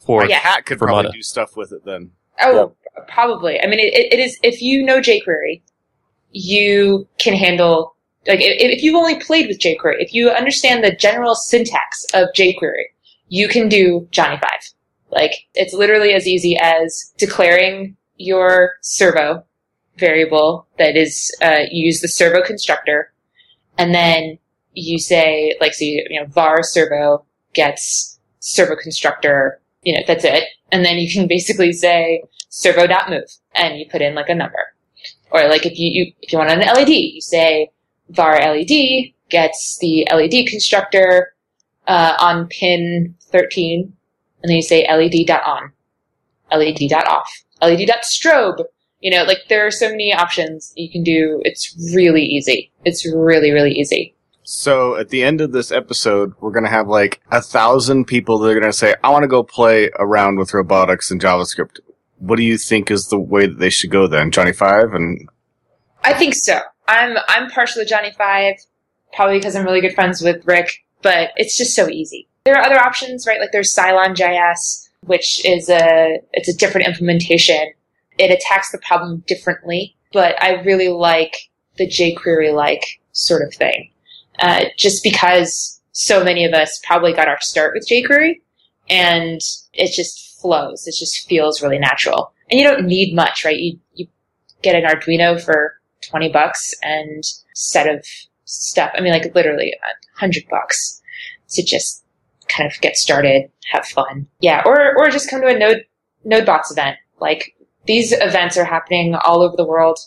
[0.07, 0.39] for, My Yeah.
[0.39, 2.11] cat could For probably do stuff with it then.
[2.41, 2.73] Oh,
[3.07, 3.61] probably.
[3.61, 5.61] I mean, it, it is if you know jQuery
[6.31, 7.95] you can handle
[8.27, 12.27] like if, if you've only played with jQuery, if you understand the general syntax of
[12.35, 12.85] jQuery,
[13.29, 14.49] you can do Johnny 5.
[15.11, 19.43] Like it's literally as easy as declaring your servo
[19.97, 23.13] variable that is uh, you use the servo constructor,
[23.77, 24.37] and then
[24.73, 30.25] you say like so you, you know var servo gets servo constructor you know that's
[30.25, 34.73] it, and then you can basically say servo.move and you put in like a number,
[35.31, 37.71] or like if you, you if you want an LED, you say
[38.09, 41.33] var LED gets the LED constructor
[41.87, 43.93] uh, on pin 13,
[44.43, 45.71] and then you say LED.on,
[46.51, 48.65] LED.off, LED.strobe.
[48.99, 51.41] You know, like there are so many options you can do.
[51.45, 52.73] It's really easy.
[52.83, 54.16] It's really, really easy.
[54.49, 58.39] So at the end of this episode, we're going to have like a thousand people
[58.39, 61.81] that are going to say, I want to go play around with robotics and JavaScript.
[62.19, 64.31] What do you think is the way that they should go then?
[64.31, 65.27] Johnny Five and
[66.05, 66.61] I think so.
[66.87, 68.55] I'm I'm partial to Johnny Five,
[69.11, 72.29] probably because I'm really good friends with Rick, but it's just so easy.
[72.45, 73.41] There are other options, right?
[73.41, 77.73] Like there's Cylon.js, which is a it's a different implementation.
[78.17, 81.35] It attacks the problem differently, but I really like
[81.75, 83.91] the jQuery like sort of thing.
[84.39, 88.41] Uh, just because so many of us probably got our start with jQuery,
[88.89, 89.41] and
[89.73, 90.87] it just flows.
[90.87, 93.57] It just feels really natural, and you don't need much, right?
[93.57, 94.07] You you
[94.61, 97.23] get an Arduino for 20 bucks and
[97.53, 98.05] set of
[98.45, 98.91] stuff.
[98.95, 101.01] I mean, like literally a hundred bucks
[101.49, 102.03] to just
[102.47, 104.27] kind of get started, have fun.
[104.39, 104.63] Yeah.
[104.65, 105.85] Or, or just come to a node,
[106.25, 106.97] NodeBots event.
[107.19, 109.99] Like these events are happening all over the world,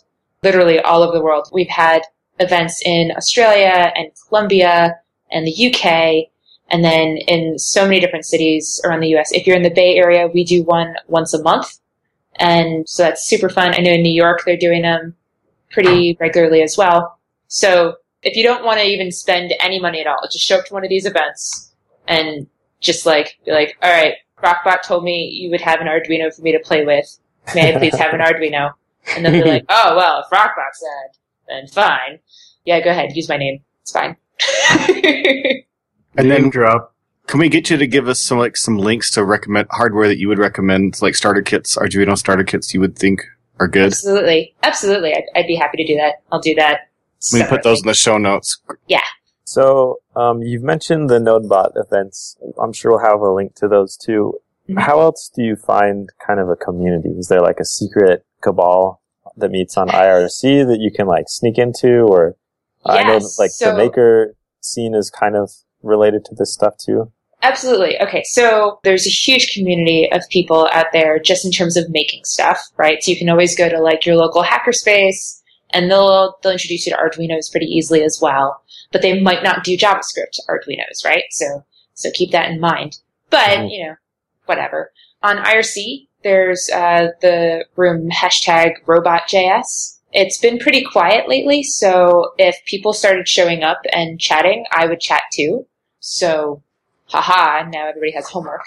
[0.42, 1.48] literally all over the world.
[1.52, 2.02] We've had
[2.40, 4.96] events in Australia and Colombia
[5.30, 6.30] and the UK
[6.70, 9.32] and then in so many different cities around the US.
[9.32, 11.78] If you're in the Bay Area, we do one once a month.
[12.36, 13.74] And so that's super fun.
[13.74, 15.14] I know in New York, they're doing them
[15.70, 17.18] pretty regularly as well.
[17.48, 20.66] So if you don't want to even spend any money at all, just show up
[20.66, 21.72] to one of these events
[22.06, 22.46] and
[22.80, 26.42] just like be like, all right, Rockbot told me you would have an Arduino for
[26.42, 27.18] me to play with.
[27.54, 28.72] May I please have an Arduino?
[29.16, 31.19] And then be like, oh well, if Rockbot said,
[31.50, 32.20] then fine.
[32.64, 33.60] Yeah, go ahead, use my name.
[33.82, 34.16] It's fine.
[36.16, 36.94] and then drop.
[37.26, 40.18] Can we get you to give us some like some links to recommend hardware that
[40.18, 43.22] you would recommend, like starter kits, Arduino starter kits you would think
[43.60, 43.86] are good?
[43.86, 45.14] Absolutely, absolutely.
[45.14, 46.22] I'd, I'd be happy to do that.
[46.32, 46.88] I'll do that.
[47.32, 48.58] We put those in the show notes.
[48.88, 49.04] Yeah.
[49.44, 52.36] So um, you've mentioned the NodeBot events.
[52.60, 54.40] I'm sure we'll have a link to those too.
[54.68, 54.78] Mm-hmm.
[54.78, 57.10] How else do you find kind of a community?
[57.10, 59.02] Is there like a secret cabal
[59.36, 62.36] that meets on IRC that you can like sneak into, or
[62.86, 65.50] yes, I know that, like so, the maker scene is kind of
[65.82, 67.12] related to this stuff too.
[67.42, 68.00] Absolutely.
[68.00, 68.22] Okay.
[68.24, 72.62] So there's a huge community of people out there just in terms of making stuff,
[72.76, 73.02] right?
[73.02, 76.92] So you can always go to like your local hackerspace and they'll, they'll introduce you
[76.92, 78.62] to Arduinos pretty easily as well.
[78.92, 81.24] But they might not do JavaScript Arduinos, right?
[81.30, 81.64] So,
[81.94, 82.98] so keep that in mind.
[83.30, 83.68] But, mm-hmm.
[83.68, 83.94] you know,
[84.44, 84.92] whatever.
[85.22, 89.98] On IRC, there's, uh, the room hashtag robot.js.
[90.12, 91.62] It's been pretty quiet lately.
[91.62, 95.66] So if people started showing up and chatting, I would chat too.
[96.00, 96.62] So
[97.06, 98.62] haha, now everybody has homework.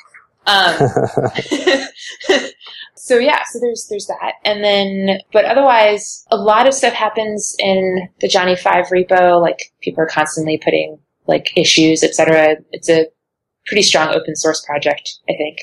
[0.46, 0.76] Um,
[2.96, 7.56] so yeah, so there's there's that, and then but otherwise, a lot of stuff happens
[7.60, 9.42] in the Johnny Five repo.
[9.42, 12.58] Like people are constantly putting like issues, etc.
[12.72, 13.08] It's a
[13.66, 15.60] pretty strong open source project, I think.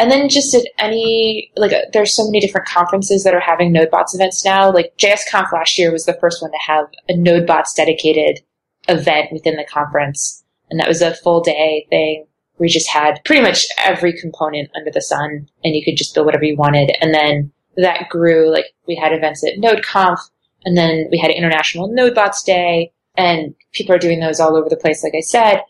[0.00, 3.70] And then just at any like uh, there's so many different conferences that are having
[3.70, 4.72] NodeBots events now.
[4.72, 8.40] Like JSConf last year was the first one to have a NodeBots dedicated
[8.88, 12.26] event within the conference and that was a full day thing.
[12.58, 16.26] We just had pretty much every component under the sun and you could just build
[16.26, 16.96] whatever you wanted.
[17.02, 20.18] And then that grew, like we had events at NodeConf
[20.64, 24.76] and then we had International NodeBots Day and people are doing those all over the
[24.76, 25.62] place, like I said.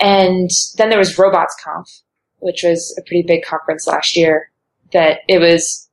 [0.00, 2.02] And then there was RobotsConf,
[2.40, 4.50] which was a pretty big conference last year
[4.92, 5.88] that it was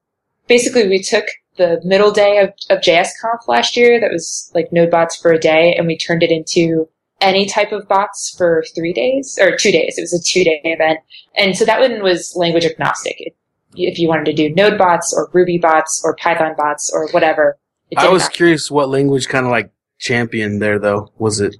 [0.47, 1.25] basically we took
[1.57, 5.39] the middle day of, of JSConf last year that was like node bots for a
[5.39, 6.87] day and we turned it into
[7.21, 9.97] any type of bots for three days or two days.
[9.97, 10.99] It was a two day event.
[11.35, 13.15] And so that one was language agnostic.
[13.19, 13.35] It,
[13.77, 17.57] if you wanted to do Node bots or Ruby bots or Python bots or whatever.
[17.97, 21.11] I was curious what language kind of like championed there though.
[21.17, 21.55] Was it?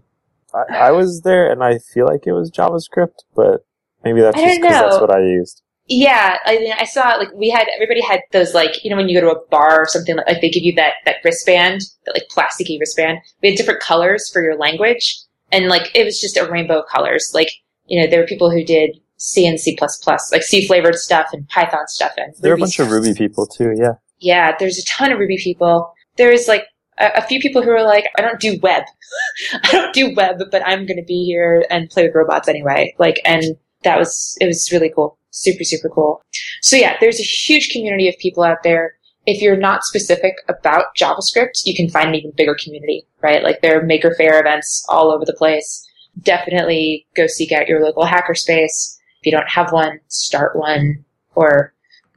[0.54, 3.66] I, I, was there and I feel like it was JavaScript, but
[4.06, 5.62] maybe that's just because that's what I used.
[5.88, 9.08] Yeah, I mean, I saw like we had everybody had those like you know when
[9.08, 11.82] you go to a bar or something like, like they give you that that wristband,
[12.06, 13.20] that like plasticky wristband.
[13.44, 15.16] We had different colors for your language,
[15.52, 17.32] and like it was just a rainbow of colors.
[17.36, 17.50] Like
[17.86, 20.02] you know, there were people who did C and C plus
[20.32, 22.88] like C flavored stuff and Python stuff, and there are a bunch stuff.
[22.88, 23.76] of Ruby people too.
[23.78, 24.56] Yeah, yeah.
[24.58, 25.94] There's a ton of Ruby people.
[26.18, 26.66] There's like
[26.98, 28.84] a, a few people who are like, I don't do web.
[29.64, 32.96] I don't do web, but I'm going to be here and play with robots anyway.
[32.98, 33.44] Like, and
[33.86, 35.18] that was, it was really cool.
[35.32, 36.22] Super, super cool.
[36.62, 38.94] So yeah, there's a huge community of people out there.
[39.26, 43.44] If you're not specific about JavaScript, you can find an even bigger community, right?
[43.44, 45.88] Like there are Maker Faire events all over the place.
[46.22, 48.98] Definitely go seek out your local hackerspace.
[49.20, 51.74] If you don't have one, start one or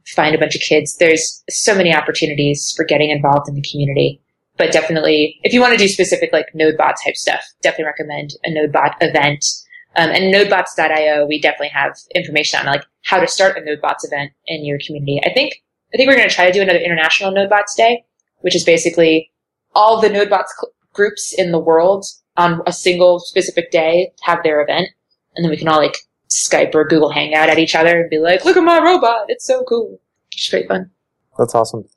[0.07, 0.97] find a bunch of kids.
[0.97, 4.21] There's so many opportunities for getting involved in the community.
[4.57, 8.51] But definitely, if you want to do specific like NodeBot type stuff, definitely recommend a
[8.51, 9.45] NodeBot event.
[9.99, 14.31] Um, and nodebots.io, we definitely have information on like how to start a NodeBots event
[14.47, 15.21] in your community.
[15.25, 15.55] I think
[15.93, 18.05] I think we're going to try to do another International NodeBots Day,
[18.41, 19.33] which is basically
[19.75, 22.05] all the NodeBots cl- groups in the world
[22.37, 24.87] on a single specific day have their event,
[25.35, 25.97] and then we can all like
[26.31, 29.25] Skype or Google Hangout at each other and be like, "Look at my robot!
[29.27, 29.99] It's so cool!"
[30.31, 30.93] It's pretty fun.
[31.37, 31.89] That's awesome.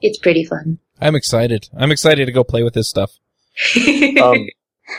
[0.00, 0.80] It's pretty fun.
[1.00, 1.68] I'm excited.
[1.76, 3.12] I'm excited to go play with this stuff.
[4.20, 4.48] Um,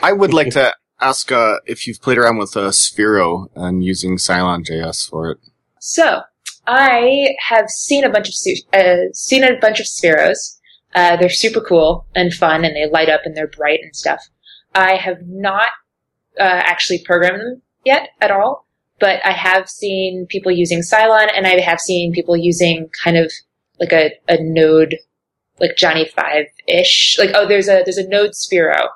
[0.02, 4.16] I would like to ask uh, if you've played around with uh, Sphero and using
[4.16, 5.38] Cylon.js for it.
[5.80, 6.22] So
[6.66, 10.58] I have seen a bunch of su- uh, seen a bunch of Spheros.
[10.94, 14.20] Uh, they're super cool and fun, and they light up and they're bright and stuff.
[14.74, 15.68] I have not
[16.38, 18.66] uh, actually programmed them yet at all,
[18.98, 23.30] but I have seen people using Cylon, and I have seen people using kind of
[23.78, 24.96] like a, a Node,
[25.60, 27.16] like Johnny Five ish.
[27.18, 28.88] Like oh, there's a there's a Node Sphero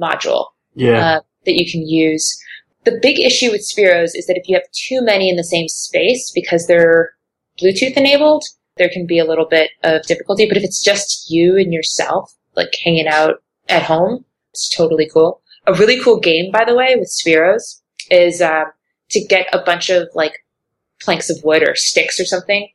[0.00, 1.20] module Yeah.
[1.44, 2.38] That you can use.
[2.84, 5.68] The big issue with Spheros is that if you have too many in the same
[5.68, 7.12] space because they're
[7.60, 8.44] Bluetooth enabled,
[8.76, 10.46] there can be a little bit of difficulty.
[10.46, 15.42] But if it's just you and yourself, like hanging out at home, it's totally cool.
[15.66, 17.80] A really cool game, by the way, with Spheros
[18.10, 18.64] is uh,
[19.10, 20.44] to get a bunch of like
[21.00, 22.68] planks of wood or sticks or something,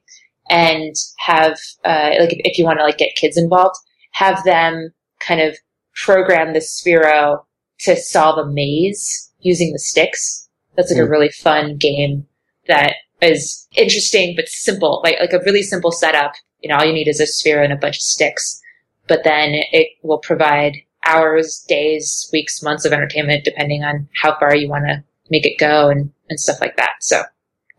[0.49, 3.75] and have uh, like if, you want to like get kids involved,
[4.11, 5.57] have them kind of
[5.95, 7.43] program the Sphero
[7.79, 10.49] to solve a maze using the sticks.
[10.75, 11.11] That's like a hmm.
[11.11, 12.27] really fun game
[12.67, 16.33] that is interesting but simple, like like a really simple setup.
[16.61, 18.61] You know, all you need is a sphere and a bunch of sticks,
[19.07, 24.55] but then it will provide hours, days, weeks, months of entertainment depending on how far
[24.55, 26.95] you want to make it go and and stuff like that.
[27.01, 27.23] So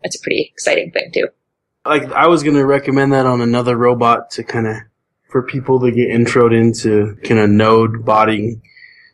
[0.03, 1.27] that's a pretty exciting thing too.
[1.85, 4.77] like I was gonna recommend that on another robot to kind of
[5.29, 8.61] for people to get introed into kind of node botting.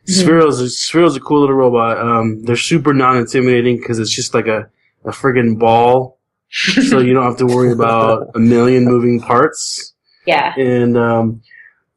[0.06, 1.98] Sphero's is Sphero's a cool little robot.
[1.98, 4.68] Um, they're super non-intimidating because it's just like a
[5.04, 6.18] a friggin' ball,
[6.50, 9.94] so you don't have to worry about a million moving parts.
[10.26, 10.52] Yeah.
[10.56, 11.42] And um,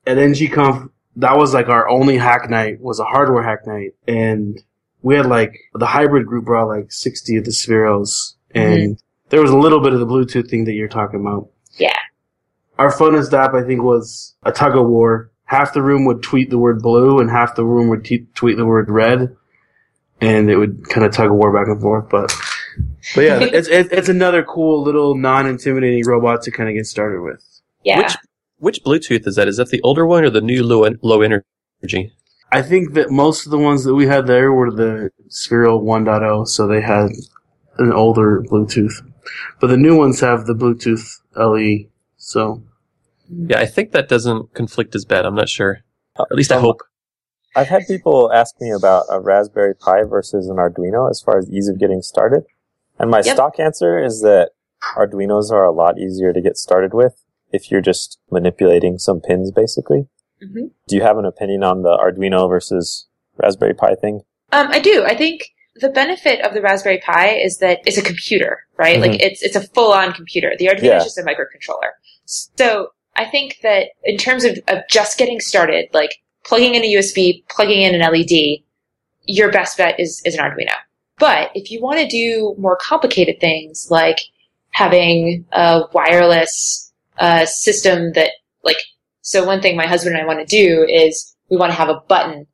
[0.06, 4.62] at NGConf, that was like our only hack night was a hardware hack night, and
[5.02, 9.52] we had like the hybrid group brought like sixty of the Spheros, and there was
[9.52, 11.50] a little bit of the Bluetooth thing that you're talking about.
[11.78, 11.98] Yeah.
[12.78, 15.32] Our funnest app, I think, was a tug of war.
[15.50, 18.56] Half the room would tweet the word blue, and half the room would t- tweet
[18.56, 19.36] the word red,
[20.22, 22.08] and it would kind of tug a war back and forth.
[22.08, 22.32] But,
[23.16, 27.22] but yeah, it's it's it's another cool little non-intimidating robot to kind of get started
[27.22, 27.44] with.
[27.84, 27.98] Yeah.
[27.98, 28.18] Which
[28.60, 29.48] which Bluetooth is that?
[29.48, 32.14] Is that the older one or the new low en- low energy?
[32.52, 36.48] I think that most of the ones that we had there were the Sphero 1.0,
[36.48, 37.10] so they had
[37.80, 39.04] an older Bluetooth.
[39.60, 42.64] But the new ones have the Bluetooth LE, so
[43.32, 45.26] Yeah, I think that doesn't conflict as bad.
[45.26, 45.80] I'm not sure.
[46.20, 46.82] At least I Um, hope.
[47.56, 51.50] I've had people ask me about a Raspberry Pi versus an Arduino as far as
[51.50, 52.44] ease of getting started.
[53.00, 53.36] And my Yep.
[53.36, 54.52] stock answer is that
[54.96, 59.52] Arduinos are a lot easier to get started with if you're just manipulating some pins,
[59.52, 60.08] basically.
[60.44, 60.72] Mhm.
[60.88, 63.08] Do you have an opinion on the Arduino versus
[63.38, 64.22] Raspberry Pi thing?
[64.52, 65.04] Um, I do.
[65.04, 69.00] I think the benefit of the Raspberry Pi is that it's a computer, right?
[69.00, 70.54] Like it's it's a full on computer.
[70.58, 70.98] The Arduino Yeah.
[70.98, 71.92] is just a microcontroller.
[72.26, 72.90] So
[73.20, 76.12] I think that in terms of, of just getting started, like
[76.46, 78.60] plugging in a USB, plugging in an LED,
[79.26, 80.74] your best bet is, is an Arduino.
[81.20, 84.20] But if you want to do more complicated things like
[84.72, 88.32] having a wireless uh, system that
[88.64, 88.78] like
[89.22, 91.90] so one thing my husband and I want to do is we want to have
[91.90, 92.48] a button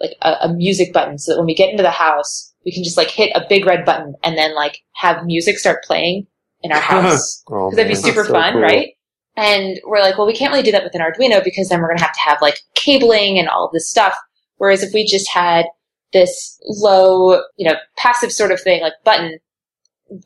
[0.00, 2.82] like a, a music button so that when we get into the house we can
[2.84, 6.26] just like hit a big red button and then like have music start playing
[6.62, 8.62] in our house Oh, because that'd be super so fun, cool.
[8.62, 8.95] right?
[9.36, 11.88] And we're like, well, we can't really do that with an Arduino because then we're
[11.88, 14.14] going to have to have like cabling and all of this stuff.
[14.56, 15.66] Whereas if we just had
[16.12, 19.38] this low, you know, passive sort of thing, like button,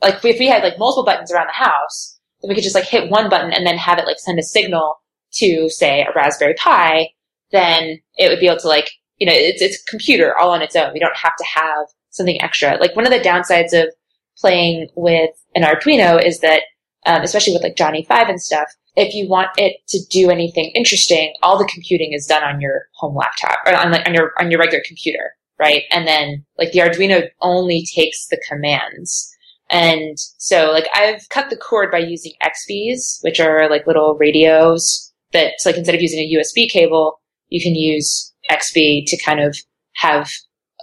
[0.00, 2.84] like if we had like multiple buttons around the house, then we could just like
[2.84, 5.00] hit one button and then have it like send a signal
[5.32, 7.08] to say a Raspberry Pi,
[7.50, 10.62] then it would be able to like, you know, it's, it's a computer all on
[10.62, 10.92] its own.
[10.92, 12.76] We don't have to have something extra.
[12.76, 13.92] Like one of the downsides of
[14.38, 16.62] playing with an Arduino is that,
[17.06, 20.72] um, especially with like Johnny Five and stuff, if you want it to do anything
[20.74, 24.32] interesting, all the computing is done on your home laptop or on, like, on your
[24.38, 25.82] on your regular computer, right?
[25.91, 29.30] And then like the Arduino only takes the commands.
[29.70, 35.12] And so like I've cut the cord by using XBees, which are like little radios
[35.32, 39.41] that so like instead of using a USB cable, you can use XBee to kind
[39.41, 39.57] of
[39.95, 40.28] have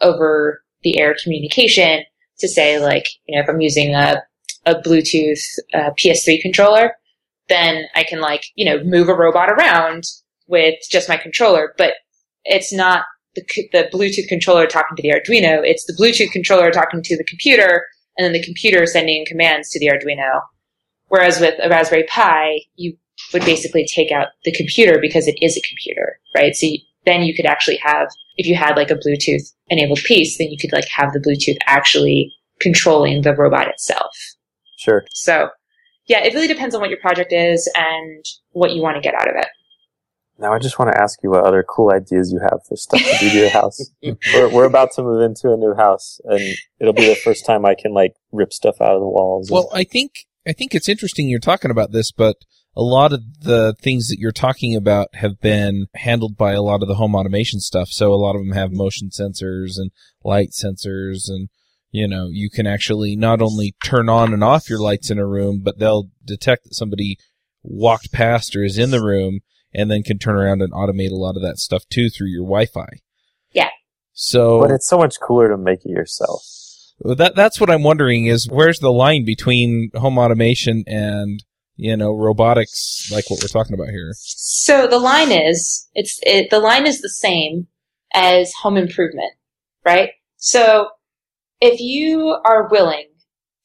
[0.01, 2.03] over the air communication
[2.39, 4.21] to say like, you know, if I'm using a,
[4.65, 5.41] a Bluetooth
[5.73, 6.93] uh, PS3 controller,
[7.49, 10.03] then I can like, you know, move a robot around
[10.47, 11.93] with just my controller, but
[12.45, 15.61] it's not the, the Bluetooth controller talking to the Arduino.
[15.63, 17.85] It's the Bluetooth controller talking to the computer
[18.17, 20.41] and then the computer sending commands to the Arduino.
[21.09, 22.97] Whereas with a Raspberry Pi, you
[23.33, 26.55] would basically take out the computer because it is a computer, right?
[26.55, 30.37] So you, then you could actually have, if you had like a Bluetooth enabled piece,
[30.37, 34.11] then you could like have the Bluetooth actually controlling the robot itself.
[34.77, 35.05] Sure.
[35.11, 35.49] So
[36.07, 39.13] yeah, it really depends on what your project is and what you want to get
[39.13, 39.47] out of it.
[40.39, 43.01] Now I just want to ask you what other cool ideas you have for stuff
[43.01, 43.79] to do to your house.
[44.03, 46.41] we're, we're about to move into a new house and
[46.79, 49.49] it'll be the first time I can like rip stuff out of the walls.
[49.51, 50.11] Well, I think,
[50.47, 52.37] I think it's interesting you're talking about this, but
[52.75, 56.83] a lot of the things that you're talking about have been handled by a lot
[56.83, 57.89] of the home automation stuff.
[57.89, 59.89] So a lot of them have motion sensors and
[60.23, 61.49] light sensors and
[61.91, 65.25] you know, you can actually not only turn on and off your lights in a
[65.25, 67.17] room, but they'll detect that somebody
[67.63, 69.39] walked past or is in the room
[69.73, 72.43] and then can turn around and automate a lot of that stuff too through your
[72.43, 72.87] Wi-Fi.
[73.51, 73.69] Yeah.
[74.13, 76.41] So, but it's so much cooler to make it yourself.
[77.01, 81.43] That that's what I'm wondering is where's the line between home automation and
[81.75, 84.13] you know robotics like what we're talking about here.
[84.15, 87.67] So the line is it's it, the line is the same
[88.15, 89.33] as home improvement,
[89.85, 90.09] right?
[90.37, 90.87] So
[91.61, 93.07] if you are willing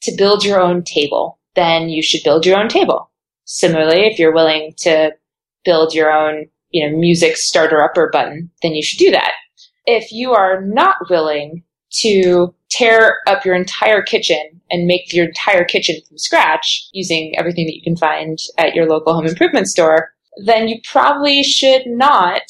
[0.03, 3.11] to build your own table, then you should build your own table.
[3.45, 5.12] Similarly, if you're willing to
[5.64, 9.32] build your own, you know, music starter upper button, then you should do that.
[9.84, 11.64] If you are not willing
[12.01, 17.66] to tear up your entire kitchen and make your entire kitchen from scratch using everything
[17.66, 20.11] that you can find at your local home improvement store,
[20.47, 22.43] then you probably should not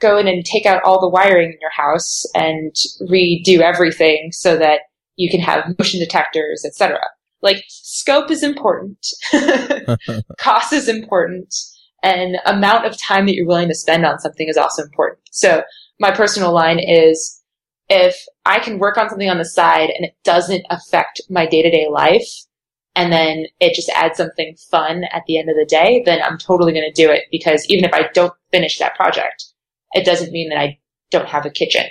[0.00, 2.74] go in and take out all the wiring in your house and
[3.08, 4.80] redo everything so that
[5.20, 6.98] you can have motion detectors, etc.
[7.42, 9.06] Like scope is important,
[10.38, 11.54] cost is important,
[12.02, 15.20] and amount of time that you're willing to spend on something is also important.
[15.30, 15.62] So
[15.98, 17.42] my personal line is
[17.90, 18.16] if
[18.46, 21.70] I can work on something on the side and it doesn't affect my day to
[21.70, 22.28] day life,
[22.96, 26.38] and then it just adds something fun at the end of the day, then I'm
[26.38, 29.44] totally going to do it because even if I don't finish that project,
[29.92, 30.78] it doesn't mean that I
[31.10, 31.84] don't have a kitchen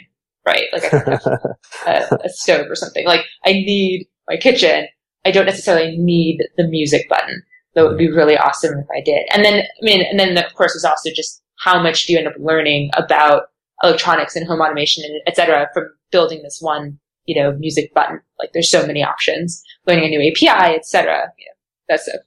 [0.46, 0.66] right?
[0.74, 3.06] Like a, a stove or something.
[3.06, 4.88] Like I need my kitchen.
[5.26, 7.44] I don't necessarily need the music button.
[7.76, 8.18] That would be mm-hmm.
[8.18, 9.28] really awesome if I did.
[9.34, 12.20] And then, I mean, and then of course is also just how much do you
[12.20, 13.44] end up learning about
[13.84, 18.22] electronics and home automation and et cetera from building this one, you know, music button.
[18.40, 21.32] Like there's so many options, learning a new API, et cetera.
[21.38, 21.54] You know,
[21.88, 22.22] that's it.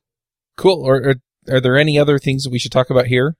[0.56, 0.82] Cool.
[0.82, 1.14] Or, are,
[1.50, 3.36] are there any other things that we should talk about here?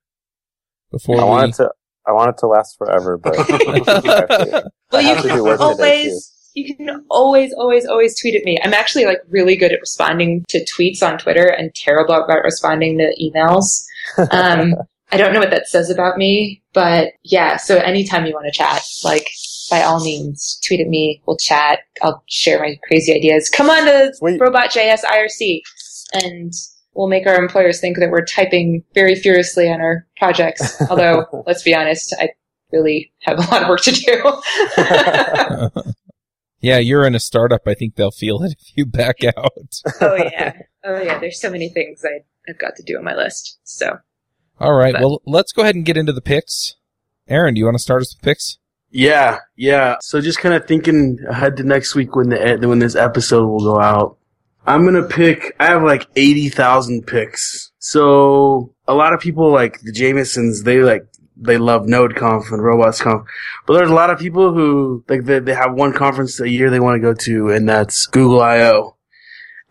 [0.91, 1.31] Before I we...
[1.31, 1.71] wanted to
[2.07, 3.37] I want it to last forever, but
[4.91, 8.59] well, you can always you can always always always tweet at me.
[8.63, 12.99] I'm actually like really good at responding to tweets on Twitter and terrible about responding
[12.99, 13.85] to emails.
[14.33, 14.75] Um,
[15.13, 17.57] I don't know what that says about me, but yeah.
[17.57, 19.29] So anytime you want to chat, like
[19.71, 21.23] by all means, tweet at me.
[21.27, 21.81] We'll chat.
[22.03, 23.49] I'll share my crazy ideas.
[23.49, 25.61] Come on to Robot.js IRC
[26.15, 26.53] and
[26.95, 30.81] will make our employers think that we're typing very furiously on our projects.
[30.91, 32.31] Although, let's be honest, I
[32.71, 35.83] really have a lot of work to do.
[36.61, 37.63] yeah, you're in a startup.
[37.67, 39.81] I think they'll feel it if you back out.
[40.01, 41.19] oh yeah, oh yeah.
[41.19, 43.59] There's so many things I, have got to do on my list.
[43.65, 43.99] So.
[44.59, 44.93] All right.
[44.93, 45.03] But.
[45.03, 46.75] Well, let's go ahead and get into the picks.
[47.29, 48.59] Aaron, do you want to start us with picks?
[48.91, 49.97] Yeah, yeah.
[50.01, 53.61] So just kind of thinking ahead to next week when the when this episode will
[53.61, 54.19] go out.
[54.67, 55.55] I'm gonna pick.
[55.59, 57.73] I have like eighty thousand picks.
[57.79, 60.65] So a lot of people like the Jamisons.
[60.65, 61.07] They like
[61.37, 63.25] they love NodeConf and RobotsConf,
[63.67, 66.71] but there's a lot of people who like they, they have one conference a year
[66.71, 68.97] they want to go to, and that's Google I/O.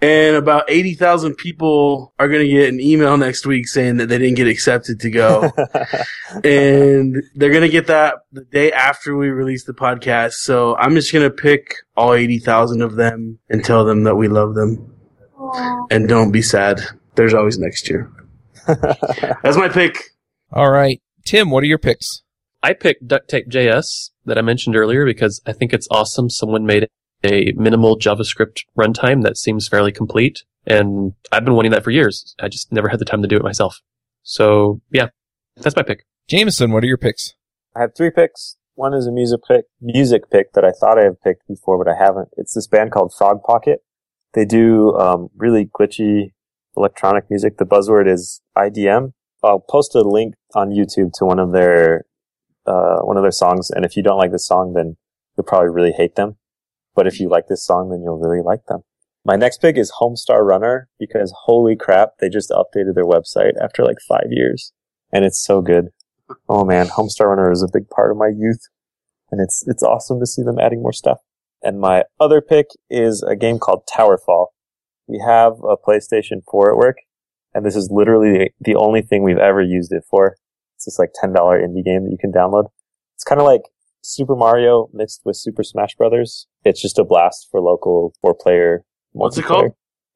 [0.02, 4.18] And about eighty thousand people are gonna get an email next week saying that they
[4.18, 5.52] didn't get accepted to go,
[6.43, 10.34] and they're gonna get that the day after we release the podcast.
[10.34, 14.28] So I'm just gonna pick all eighty thousand of them and tell them that we
[14.28, 14.91] love them,
[15.38, 15.86] Aww.
[15.91, 16.82] and don't be sad.
[17.14, 18.12] There's always next year.
[18.66, 19.97] That's my pick.
[20.52, 21.52] All right, Tim.
[21.52, 22.24] What are your picks?
[22.64, 26.30] I picked Duktape JS that I mentioned earlier because I think it's awesome.
[26.30, 26.91] Someone made it
[27.24, 30.44] a minimal JavaScript runtime that seems fairly complete.
[30.66, 32.36] And I've been wanting that for years.
[32.40, 33.82] I just never had the time to do it myself.
[34.24, 35.10] So yeah,
[35.58, 36.06] that's my pick.
[36.28, 37.34] Jameson, what are your picks?
[37.76, 38.58] I have three picks.
[38.76, 41.92] One is a music pick, music pick that I thought I had picked before, but
[41.92, 42.30] I haven't.
[42.38, 43.84] It's this band called Frog Pocket.
[44.34, 46.32] They do um, really glitchy
[46.76, 47.58] electronic music.
[47.58, 49.14] The buzzword is IDM.
[49.44, 52.06] I'll post a link on YouTube to one of their
[52.66, 54.98] uh, one of their songs, and if you don't like this song, then
[55.36, 56.38] you'll probably really hate them.
[57.02, 58.82] But if you like this song, then you'll really like them.
[59.26, 63.84] My next pick is Homestar Runner because holy crap, they just updated their website after
[63.84, 64.72] like five years,
[65.12, 65.88] and it's so good.
[66.47, 68.68] Oh man, Homestar Runner is a big part of my youth,
[69.32, 71.18] and it's it's awesome to see them adding more stuff.
[71.64, 74.49] And my other pick is a game called Towerfall.
[75.08, 76.97] We have a PlayStation 4 at work,
[77.56, 80.36] and this is literally the only thing we've ever used it for.
[80.76, 82.66] It's this like $10 indie game that you can download.
[83.16, 83.64] It's kind of like
[84.02, 86.47] Super Mario mixed with Super Smash Brothers.
[86.64, 88.84] It's just a blast for local four player.
[89.12, 89.74] What's it called?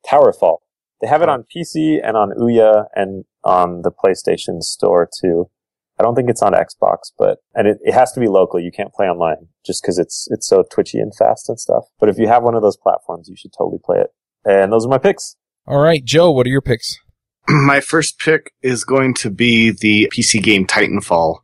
[0.08, 0.58] Towerfall.
[1.02, 5.50] They have it on PC and on Ouya and on the PlayStation Store too.
[6.00, 8.60] I don't think it's on Xbox, but and it, it has to be local.
[8.60, 11.86] You can't play online just because it's it's so twitchy and fast and stuff.
[12.00, 14.08] But if you have one of those platforms, you should totally play it.
[14.44, 15.38] And those are my picks.
[15.68, 16.98] All right, Joe, what are your picks?
[17.48, 21.40] My first pick is going to be the PC game Titanfall.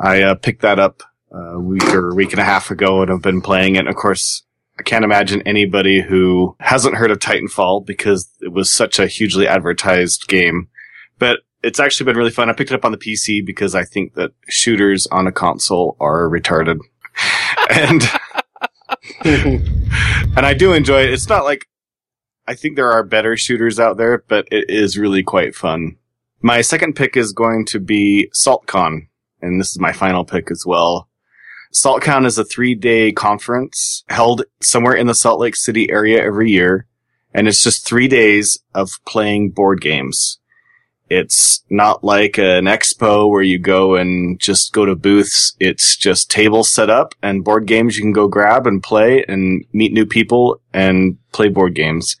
[0.00, 1.02] I uh, picked that up
[1.32, 3.80] a week or a week and a half ago and have been playing it.
[3.80, 4.42] And of course,
[4.78, 9.46] I can't imagine anybody who hasn't heard of Titanfall because it was such a hugely
[9.46, 10.68] advertised game.
[11.18, 12.48] But it's actually been really fun.
[12.48, 15.96] I picked it up on the PC because I think that shooters on a console
[16.00, 16.78] are retarded.
[17.70, 18.02] and
[19.24, 21.12] and I do enjoy it.
[21.12, 21.66] It's not like
[22.46, 25.96] I think there are better shooters out there, but it is really quite fun.
[26.40, 29.08] My second pick is going to be SaltCon,
[29.42, 31.07] and this is my final pick as well.
[31.78, 36.86] SaltCon is a three-day conference held somewhere in the Salt Lake City area every year,
[37.32, 40.40] and it's just three days of playing board games.
[41.08, 45.54] It's not like an expo where you go and just go to booths.
[45.60, 49.64] It's just tables set up and board games you can go grab and play and
[49.72, 52.16] meet new people and play board games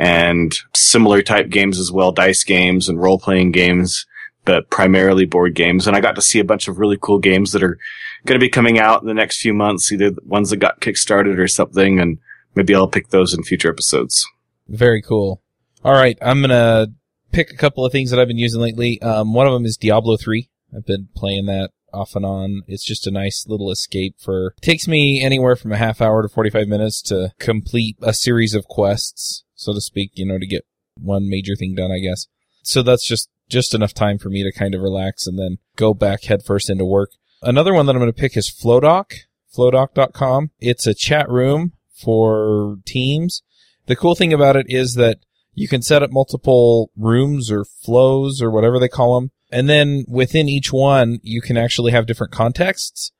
[0.00, 4.04] and similar type games as well, dice games and role playing games,
[4.44, 5.86] but primarily board games.
[5.86, 7.78] And I got to see a bunch of really cool games that are
[8.26, 11.38] going to be coming out in the next few months, either ones that got kickstarted
[11.38, 12.00] or something.
[12.00, 12.18] And
[12.54, 14.26] maybe I'll pick those in future episodes.
[14.68, 15.42] Very cool.
[15.82, 16.88] All right, I'm gonna
[17.32, 19.00] pick a couple of things that I've been using lately.
[19.00, 20.48] Um, one of them is Diablo 3.
[20.76, 22.62] I've been playing that off and on.
[22.66, 26.28] It's just a nice little escape for, takes me anywhere from a half hour to
[26.28, 30.66] 45 minutes to complete a series of quests, so to speak, you know, to get
[30.96, 32.26] one major thing done, I guess.
[32.62, 35.94] So that's just, just enough time for me to kind of relax and then go
[35.94, 37.10] back headfirst into work.
[37.42, 39.14] Another one that I'm going to pick is Flowdock,
[39.56, 40.50] flowdock.com.
[40.60, 43.42] It's a chat room for teams.
[43.86, 45.20] The cool thing about it is that
[45.54, 49.30] you can set up multiple rooms or flows or whatever they call them.
[49.50, 53.10] And then within each one, you can actually have different contexts.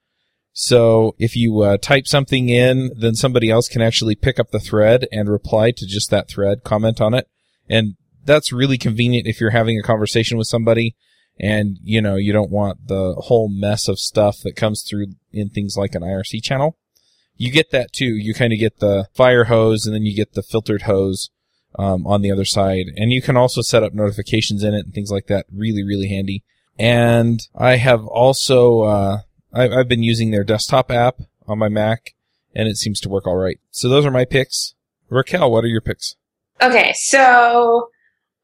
[0.52, 4.60] So if you uh, type something in, then somebody else can actually pick up the
[4.60, 7.26] thread and reply to just that thread, comment on it.
[7.68, 7.94] And
[8.24, 10.94] that's really convenient if you're having a conversation with somebody
[11.39, 15.49] and, you know, you don't want the whole mess of stuff that comes through in
[15.49, 16.76] things like an IRC channel.
[17.37, 18.16] You get that too.
[18.16, 21.31] You kind of get the fire hose and then you get the filtered hose
[21.78, 22.87] um, on the other side.
[22.97, 25.47] And you can also set up notifications in it and things like that.
[25.51, 26.45] Really, really handy.
[26.78, 29.18] And I have also, uh,
[29.53, 32.14] I, I've been using their desktop app on my Mac
[32.55, 33.59] and it seems to work all right.
[33.70, 34.74] So those are my picks.
[35.09, 36.16] Raquel, what are your picks?
[36.62, 37.89] Okay, so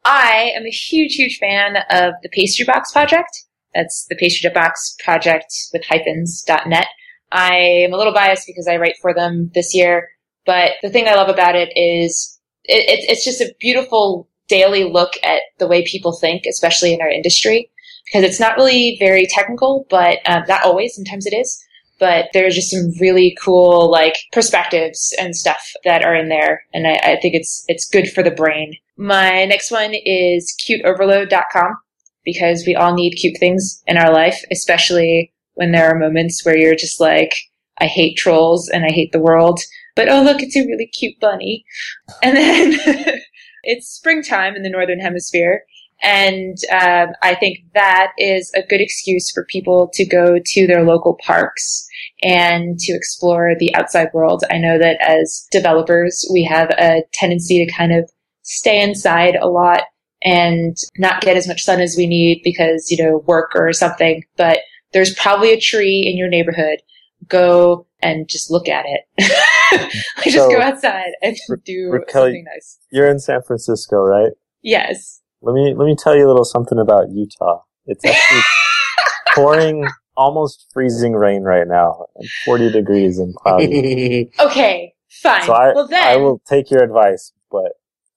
[0.07, 3.45] I am a huge, huge fan of the Pastry Box project.
[3.75, 6.87] That's the Pastry Box project with hyphens.net.
[7.33, 10.09] I am a little biased because I write for them this year,
[10.47, 15.15] but the thing I love about it is it, it's just a beautiful daily look
[15.25, 17.69] at the way people think, especially in our industry,
[18.07, 20.95] because it's not really very technical, but um, not always.
[20.95, 21.61] Sometimes it is,
[21.99, 26.87] but there's just some really cool like perspectives and stuff that are in there, and
[26.87, 28.77] I, I think it's it's good for the brain.
[28.97, 31.77] My next one is cuteoverload.com
[32.25, 36.57] because we all need cute things in our life, especially when there are moments where
[36.57, 37.35] you're just like,
[37.79, 39.61] I hate trolls and I hate the world
[39.97, 41.65] but oh look, it's a really cute bunny.
[42.23, 42.79] And then
[43.65, 45.65] it's springtime in the northern hemisphere.
[46.03, 50.85] And um, I think that is a good excuse for people to go to their
[50.85, 51.87] local parks
[52.23, 54.45] and to explore the outside world.
[54.51, 58.11] I know that as developers, we have a tendency to kind of
[58.47, 59.83] stay inside a lot
[60.23, 64.25] and not get as much sun as we need because, you know, work or something.
[64.37, 64.61] But
[64.93, 66.81] there's probably a tree in your neighborhood.
[67.29, 69.03] Go and just look at it.
[70.17, 72.79] like just go outside and do Raquel, something nice.
[72.91, 74.33] You're in San Francisco, right?
[74.63, 75.21] Yes.
[75.43, 77.63] Let me let me tell you a little something about Utah.
[77.87, 78.43] It's actually
[79.35, 79.87] pouring
[80.17, 84.31] almost freezing rain right now, and 40 degrees and cloudy.
[84.41, 85.43] okay, fine.
[85.43, 87.73] So I, well then, I will take your advice, but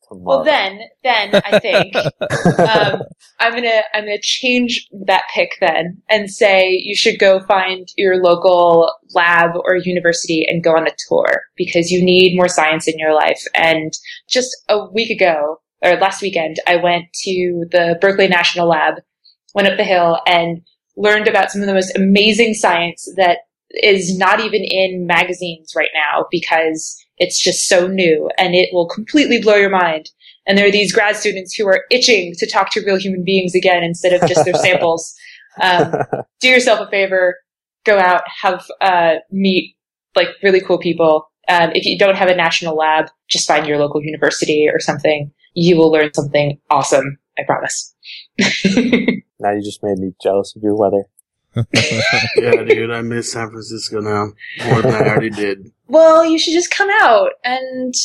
[0.09, 0.37] tomorrow.
[0.37, 1.95] well then, then I think
[2.59, 3.01] um,
[3.39, 8.21] I'm gonna I'm gonna change that pick then and say you should go find your
[8.21, 12.99] local lab or university and go on a tour because you need more science in
[12.99, 13.41] your life.
[13.55, 13.93] And
[14.27, 18.95] just a week ago or last weekend, I went to the Berkeley National Lab,
[19.55, 20.61] went up the hill and
[20.97, 23.39] learned about some of the most amazing science that
[23.83, 28.87] is not even in magazines right now because it's just so new and it will
[28.87, 30.09] completely blow your mind.
[30.47, 33.53] And there are these grad students who are itching to talk to real human beings
[33.53, 35.13] again instead of just their samples.
[35.61, 35.93] Um,
[36.39, 37.35] do yourself a favor,
[37.85, 39.75] go out, have, uh, meet
[40.15, 41.29] like really cool people.
[41.47, 45.31] Um, if you don't have a national lab, just find your local university or something.
[45.53, 47.17] You will learn something awesome.
[47.37, 47.95] I promise.
[49.39, 51.05] now you just made me jealous of your weather.
[51.55, 54.31] Yeah, dude, I miss San Francisco now
[54.65, 55.71] more than I already did.
[55.91, 57.95] Well, you should just come out and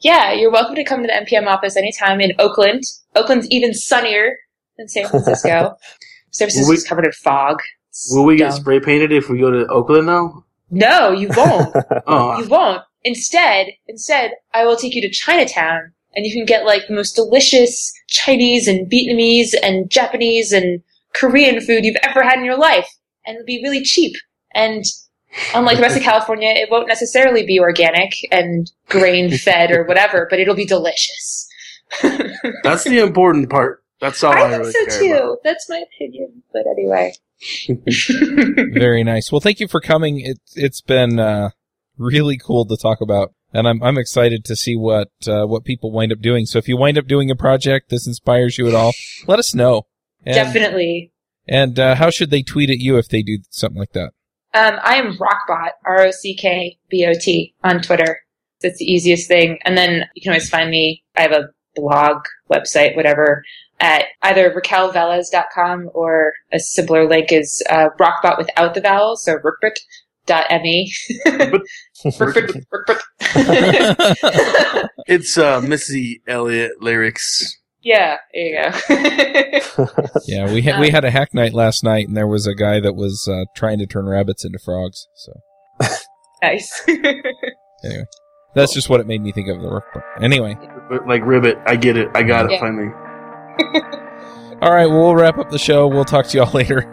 [0.00, 2.84] yeah, you're welcome to come to the NPM office anytime in Oakland.
[3.14, 4.38] Oakland's even sunnier
[4.78, 5.76] than San Francisco.
[6.30, 7.60] San Francisco's we, covered in fog.
[7.90, 10.42] It's will we get spray painted if we go to Oakland now?
[10.70, 11.76] No, you won't.
[12.06, 12.82] Oh, you won't.
[13.02, 17.14] Instead, instead, I will take you to Chinatown and you can get like the most
[17.14, 20.82] delicious Chinese and Vietnamese and Japanese and
[21.14, 22.88] Korean food you've ever had in your life.
[23.26, 24.14] And it'll be really cheap.
[24.54, 24.84] And
[25.54, 30.26] unlike the rest of California, it won't necessarily be organic and grain fed or whatever,
[30.28, 31.48] but it'll be delicious.
[32.62, 33.82] that's the important part.
[34.00, 35.22] That's all I, I think really so care too.
[35.22, 35.38] about.
[35.44, 36.42] That's my opinion.
[36.52, 37.14] But anyway.
[38.78, 39.30] Very nice.
[39.30, 40.20] Well, thank you for coming.
[40.20, 41.50] It, it's been uh,
[41.96, 45.92] really cool to talk about, and I'm I'm excited to see what uh, what people
[45.92, 46.46] wind up doing.
[46.46, 48.92] So if you wind up doing a project this inspires you at all,
[49.26, 49.86] let us know.
[50.24, 51.12] And, Definitely.
[51.46, 54.12] And uh, how should they tweet at you if they do something like that?
[54.54, 58.20] Um, I am Rockbot, R O C K B O T, on Twitter.
[58.62, 59.58] That's the easiest thing.
[59.64, 61.02] And then you can always find me.
[61.16, 63.42] I have a blog, website, whatever,
[63.80, 70.94] at either raquelvelez.com or a simpler link is uh, Rockbot without the vowels, so rookbot.me.
[72.04, 73.00] Rookbot, rookbot.
[75.06, 77.60] It's uh, Missy Elliott lyrics.
[77.84, 78.72] Yeah, there you
[79.76, 79.86] go.
[80.26, 82.80] Yeah, we had we had a hack night last night, and there was a guy
[82.80, 85.06] that was uh, trying to turn rabbits into frogs.
[85.14, 85.32] So
[86.42, 86.82] nice.
[86.88, 88.04] anyway,
[88.54, 90.02] that's just what it made me think of the workbook.
[90.20, 90.56] Anyway,
[91.06, 92.08] like Ribbit, I get it.
[92.14, 92.88] I got it finally.
[94.62, 95.86] all right, well, we'll wrap up the show.
[95.86, 96.90] We'll talk to y'all later.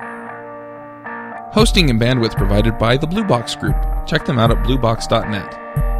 [1.54, 3.76] Hosting and bandwidth provided by the Blue Box Group.
[4.06, 5.91] Check them out at bluebox.net.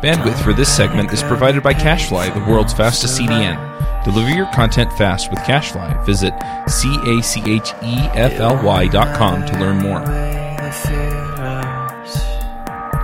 [0.00, 3.58] Bandwidth for this segment is provided by CacheFly, the world's fastest CDN.
[4.02, 6.06] Deliver your content fast with CacheFly.
[6.06, 6.32] Visit
[6.68, 7.28] C-A-C-H-E-F-L-Y
[8.88, 10.00] dot com to learn more.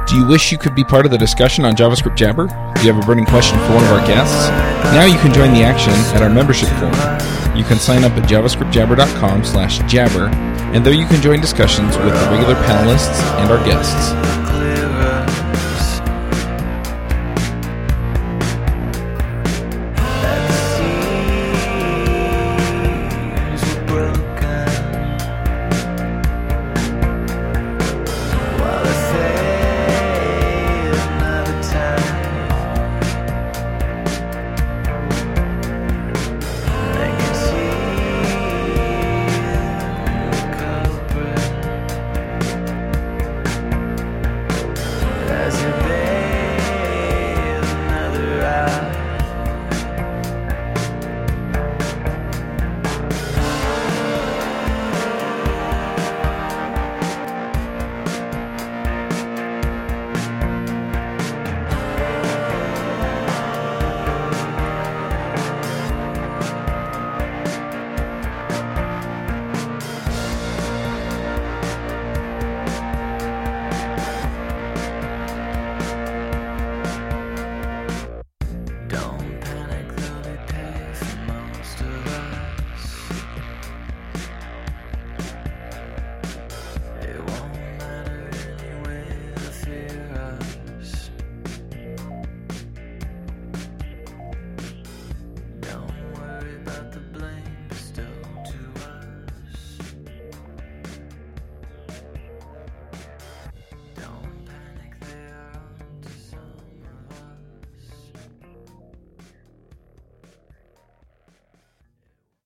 [0.07, 2.47] Do you wish you could be part of the discussion on JavaScript Jabber?
[2.47, 4.49] Do you have a burning question for one of our guests?
[4.95, 6.95] Now you can join the action at our membership forum.
[7.55, 10.29] You can sign up at javascriptjabber.com slash jabber,
[10.73, 14.46] and there you can join discussions with the regular panelists and our guests.